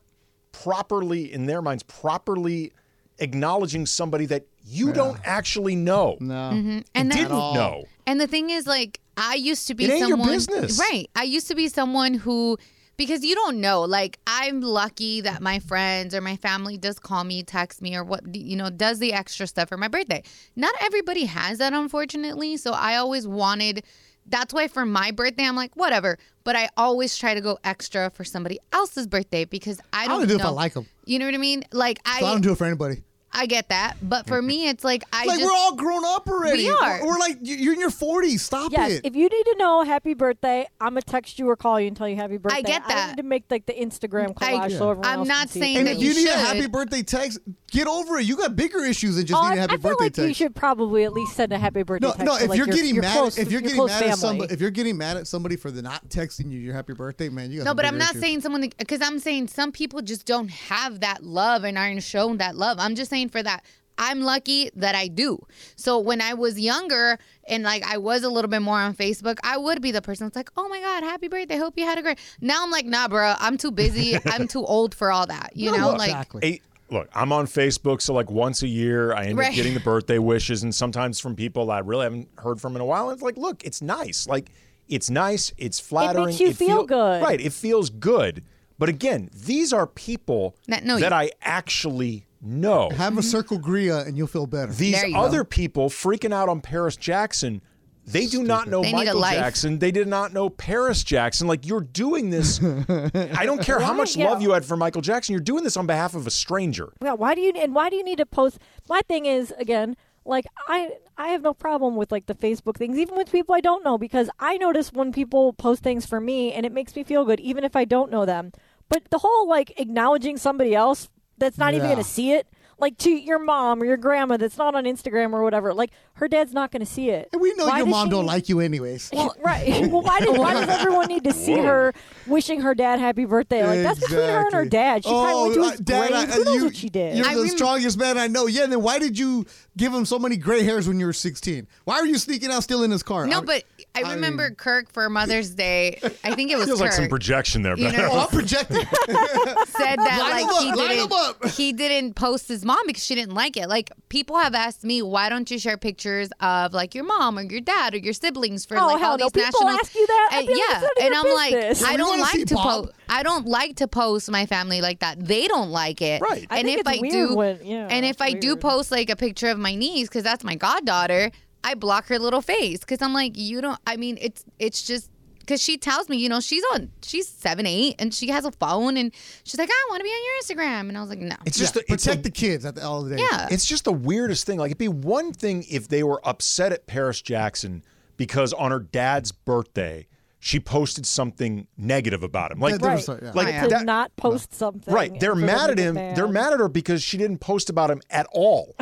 [0.51, 2.73] properly, in their minds, properly
[3.19, 6.17] acknowledging somebody that you don't actually know.
[6.19, 6.33] No.
[6.53, 6.79] Mm-hmm.
[6.93, 7.85] And then, Didn't know.
[8.05, 10.29] And the thing is, like, I used to be It ain't your someone.
[10.29, 10.79] business.
[10.79, 11.09] Right.
[11.15, 12.57] I used to be someone who,
[13.01, 13.81] because you don't know.
[13.81, 18.03] Like, I'm lucky that my friends or my family does call me, text me, or
[18.03, 20.21] what, you know, does the extra stuff for my birthday.
[20.55, 22.57] Not everybody has that, unfortunately.
[22.57, 23.83] So I always wanted.
[24.27, 26.19] That's why for my birthday, I'm like, whatever.
[26.43, 30.27] But I always try to go extra for somebody else's birthday because I don't only
[30.27, 30.43] do it know.
[30.43, 30.85] if I like them.
[31.05, 31.63] You know what I mean?
[31.71, 33.01] Like, I, So I don't do it for anybody.
[33.33, 33.95] I get that.
[34.01, 35.49] But for me, it's like, I like just.
[35.49, 36.63] we're all grown up already.
[36.63, 36.99] We are.
[37.01, 38.39] We're, we're like you- you're in your 40s.
[38.39, 39.05] Stop Yes, it.
[39.05, 41.95] if you need to know happy birthday, I'm gonna text you or call you and
[41.95, 42.59] tell you happy birthday.
[42.59, 43.07] I get I that.
[43.11, 45.59] need to make like the Instagram I- collage so everyone I'm else not can see
[45.59, 45.61] it.
[45.63, 47.39] saying and that if you, you need a happy birthday text,
[47.71, 48.25] get over it.
[48.25, 50.13] You got bigger issues than just Oh, needing a I, happy I feel birthday like
[50.13, 50.27] text.
[50.27, 52.25] you should probably at least send a happy birthday no, text.
[52.25, 52.37] no.
[52.37, 54.11] to, If like, you're your, getting your mad, close, if you're getting mad family.
[54.11, 56.93] at somebody, if you're getting mad at somebody for the not texting you your happy
[56.93, 58.21] birthday, man, you got No, some but I'm not issues.
[58.21, 62.37] saying someone because I'm saying some people just don't have that love and aren't shown
[62.37, 62.77] that love.
[62.79, 63.63] I'm just saying for that.
[63.97, 65.45] I'm lucky that I do.
[65.75, 69.37] So when I was younger and like I was a little bit more on Facebook,
[69.43, 71.57] I would be the person that's like, "Oh my god, happy birthday!
[71.57, 74.17] Hope you had a great." Now I'm like, "Nah, bro, I'm too busy.
[74.25, 76.41] I'm too old for all that." You know, like exactly.
[76.41, 79.49] Hey, look, I'm on Facebook, so like once a year, I end Right.
[79.49, 82.75] up getting the birthday wishes, and sometimes from people that I really haven't heard from
[82.75, 83.11] in a while.
[83.11, 84.25] It's like, look, it's nice.
[84.25, 84.49] Like,
[84.87, 85.53] it's nice.
[85.57, 86.23] It's flattering.
[86.23, 87.21] It makes you feel good.
[87.21, 87.39] Right.
[87.39, 88.43] It feels good.
[88.79, 91.05] But again, these are people That know you.
[91.05, 92.89] I actually know.
[92.91, 94.71] Have a circle Gria and you'll feel better.
[94.71, 95.21] These There you go.
[95.21, 97.61] other people freaking out on Paris Jackson,
[98.05, 99.21] they do not know They Michael.
[99.21, 99.77] Jackson.
[99.79, 101.47] They did not know Paris Jackson.
[101.47, 102.59] Like you're doing this.
[102.89, 104.29] I don't care how much Yeah.
[104.29, 105.33] love you had for Michael Jackson.
[105.33, 106.93] You're doing this on behalf of a stranger.
[107.01, 108.57] Yeah, why do you and why do you need to post?
[108.89, 112.97] My thing is again, like I I have no problem with like the Facebook things,
[112.97, 116.51] even with people I don't know, because I notice when people post things for me
[116.53, 118.51] and it makes me feel good, even if I don't know them.
[118.89, 121.07] But the whole like acknowledging somebody else
[121.41, 121.95] that's not even Yeah.
[121.95, 122.47] going to see it,
[122.81, 126.27] like to your mom or your grandma that's not on Instagram or whatever, like her
[126.27, 127.29] dad's not going to see it.
[127.31, 129.11] And we know Why your mom she don't like you anyways.
[129.43, 129.87] right.
[129.91, 131.93] Well, why, did, why does everyone need to see her
[132.27, 133.65] wishing her dad happy birthday?
[133.65, 135.03] Like that's between her and her dad.
[135.03, 136.29] She probably went to uh, his Dad, grave.
[136.29, 137.17] I- Who knows you, what she did?
[137.17, 138.47] You're I the rem- strongest man I know.
[138.47, 139.45] Yeah, then why did you
[139.77, 141.67] give him so many gray hairs when you were 16?
[141.85, 143.27] Why were you sneaking out still in his car?
[143.27, 143.63] no, I- but
[143.95, 145.99] I I remember mean- Kirk for Mother's Day.
[146.23, 148.77] I think it was Feels Kirk like some projection there, You know, Oh, I'm projecting.
[148.77, 151.45] said that Line 'em like he up, line 'em didn't up.
[151.51, 153.67] he didn't post his mom because she didn't like it.
[153.67, 157.43] Like people have asked me, why don't you share pictures of like your mom or
[157.43, 159.29] your dad or your siblings for Oh, like hell all no.
[159.29, 159.79] these People national?
[159.81, 160.29] ask you that?
[160.31, 161.91] I'd And- be like, yeah, it's none of and I'm like.
[161.93, 162.89] I don't like to post.
[163.09, 165.23] I don't like to post my family like that.
[165.23, 166.21] They don't like it.
[166.21, 166.47] Right.
[166.49, 168.89] I and think if it's I do, when- yeah, and if it's I do post
[168.91, 171.29] like a picture of my niece because that's my goddaughter,
[171.63, 173.77] I block her little face because I'm like, you don't.
[173.85, 175.10] I mean, it's it's just.
[175.41, 178.51] Because she tells me, you know, she's on, she's seven, eight, and she has a
[178.51, 179.11] phone, and
[179.43, 181.35] she's like, I want to be on your Instagram, and I was like, no.
[181.45, 183.23] It's just Yeah, the, it's protect a- the kids at the end of the day.
[183.31, 183.47] Yeah.
[183.51, 184.57] It's just the weirdest thing.
[184.59, 187.83] Like it'd be one thing if they were upset at Paris Jackson
[188.17, 190.07] because on her dad's birthday
[190.43, 192.59] she posted something negative about him.
[192.59, 193.07] Like, Yeah, there Right.
[193.21, 193.31] yeah.
[193.35, 193.67] like yeah.
[193.67, 194.91] that- not post something.
[194.91, 195.19] Right.
[195.19, 195.93] They're mad at him.
[195.95, 196.15] mad.
[196.15, 198.75] They're mad at her because she didn't post about him at all.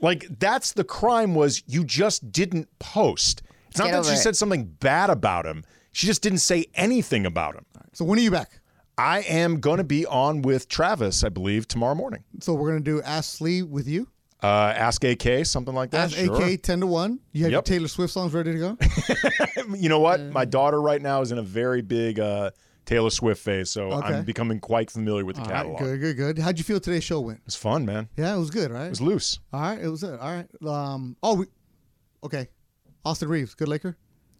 [0.00, 3.42] Like that's the crime was you just didn't post.
[3.68, 4.16] It's not that she it.
[4.18, 5.64] said something bad about him.
[5.94, 7.64] She just didn't say anything about him.
[7.92, 8.60] So when are you back?
[8.98, 12.24] I am going to be on with Travis, I believe, tomorrow morning.
[12.40, 14.08] So we're gonna do Ask Slee with you.
[14.42, 16.12] Uh, Ask AK, something like that.
[16.12, 16.42] Ask Sure.
[16.44, 17.20] AK ten to one.
[17.32, 18.76] You have your Taylor Swift songs ready to go.
[19.76, 20.20] You know what?
[20.20, 22.50] My daughter right now is in a very big uh,
[22.84, 24.08] Taylor Swift phase, so Okay.
[24.14, 25.78] I'm becoming quite familiar with the All right, catalog.
[25.78, 26.38] good, good, good.
[26.38, 27.40] How'd you feel today's show went?
[27.46, 28.08] It's fun, man.
[28.16, 28.86] Yeah, it was good, right?
[28.86, 29.38] It was loose.
[29.52, 30.18] All right, it was good.
[30.20, 30.46] All right.
[30.68, 31.16] Um.
[31.22, 31.46] Oh, we,
[32.24, 32.48] okay.
[33.04, 33.96] Austin Reaves, good Laker.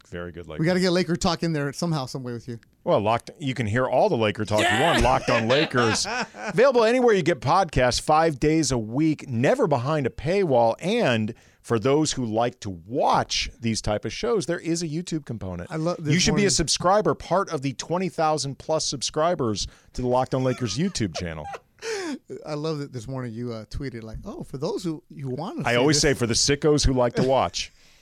[0.09, 0.47] Very good.
[0.47, 2.59] Like We got to get Laker talk in there somehow, some way with you.
[2.83, 3.31] Well, locked.
[3.39, 5.01] You can hear all the Laker talk you want.
[5.01, 10.11] Locked on Lakers, available anywhere you get podcasts, five days a week, never behind a
[10.11, 10.75] paywall.
[10.79, 15.25] And for those who like to watch these type of shows, there is a YouTube
[15.25, 15.71] component.
[15.71, 19.67] I love this You should be a subscriber, part of the twenty thousand plus subscribers
[19.93, 21.45] to the Locked on Lakers YouTube channel.
[22.45, 25.63] I love that this morning you uh, tweeted like, "Oh, for those who you want
[25.63, 27.71] to." I always say for the sickos who like to watch,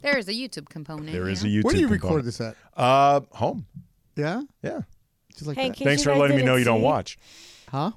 [0.00, 1.10] There is a YouTube component.
[1.12, 1.50] there is yeah.
[1.50, 1.64] a YouTube.
[1.64, 2.04] Where do you component.
[2.04, 2.56] record this at?
[2.76, 3.66] Uh, home.
[4.16, 4.80] Yeah, Yeah.
[5.34, 5.76] just like Hey, in that.
[5.76, 7.18] case Thanks you for guys letting me didn't know you don't see- watch.
[7.68, 7.92] Huh?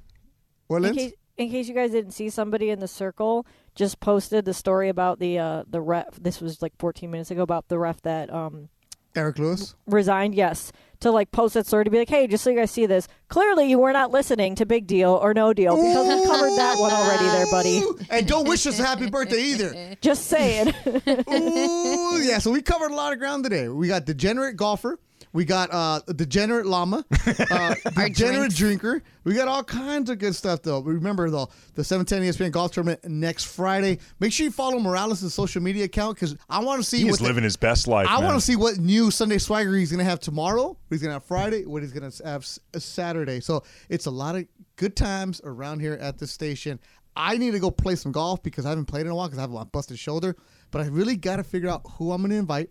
[0.68, 0.96] What, In Lynn?
[0.96, 3.46] case, in case you guys didn't see somebody in the circle,
[3.76, 6.18] just posted the story about the uh, the ref.
[6.22, 8.70] This was like 14 minutes ago about the ref that um,
[9.16, 9.76] Eric Lewis.
[9.88, 10.36] resigned.
[10.36, 12.86] Yes, to like post that story to be like, hey, just so you guys see
[12.86, 13.08] this.
[13.28, 16.78] Clearly, you were not listening to Big Deal or No Deal because we covered that
[16.80, 17.84] one already, there, buddy.
[18.10, 19.96] And don't wish us a happy birthday either.
[20.02, 20.74] Just saying.
[20.88, 23.68] Ooh, yeah, so we covered a lot of ground today.
[23.68, 25.00] We got degenerate golfer.
[25.34, 27.06] We got uh, degenerate llama,
[27.52, 29.02] uh, degenerate drinker.
[29.24, 30.80] We got all kinds of good stuff though.
[30.82, 34.00] Remember though, the 710 ESPN golf tournament next Friday.
[34.20, 37.14] Make sure you follow Morales' social media account because I want to see He what
[37.14, 38.08] is the- living his best life.
[38.10, 40.68] I want to see what new Sunday swagger he's gonna have tomorrow.
[40.68, 41.66] What he's gonna have Friday.
[41.66, 42.46] What he's gonna have
[42.78, 43.40] Saturday.
[43.40, 46.78] So it's a lot of good times around here at the station.
[47.16, 49.38] I need to go play some golf because I haven't played in a while because
[49.40, 50.36] I have a busted shoulder.
[50.72, 52.70] But I really got to figure out who I'm gonna invite,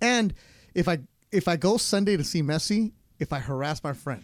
[0.00, 0.32] and
[0.74, 0.98] if I
[1.34, 4.22] if I go Sunday to see Messi, if I harass my friend,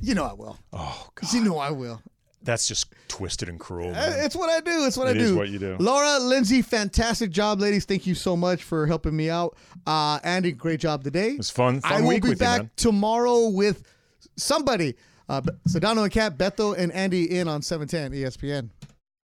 [0.00, 0.58] you know I will.
[0.72, 2.00] Oh God, You know I will.
[2.42, 3.90] that's just twisted and cruel.
[3.90, 4.24] Uh, man.
[4.24, 4.84] It's what I do.
[4.86, 5.24] It's what It I do.
[5.24, 5.76] is what you do.
[5.78, 7.84] Laura, Lindsay, fantastic job, ladies.
[7.84, 9.56] Thank you so much for helping me out.
[9.86, 11.30] Uh, Andy, great job today.
[11.30, 12.70] It was fun- fun I will be you, back man.
[12.76, 13.82] tomorrow with
[14.36, 14.94] somebody.
[15.28, 18.70] Uh, Sedano and Kap, Beto, and Andy in on 710 ESPN.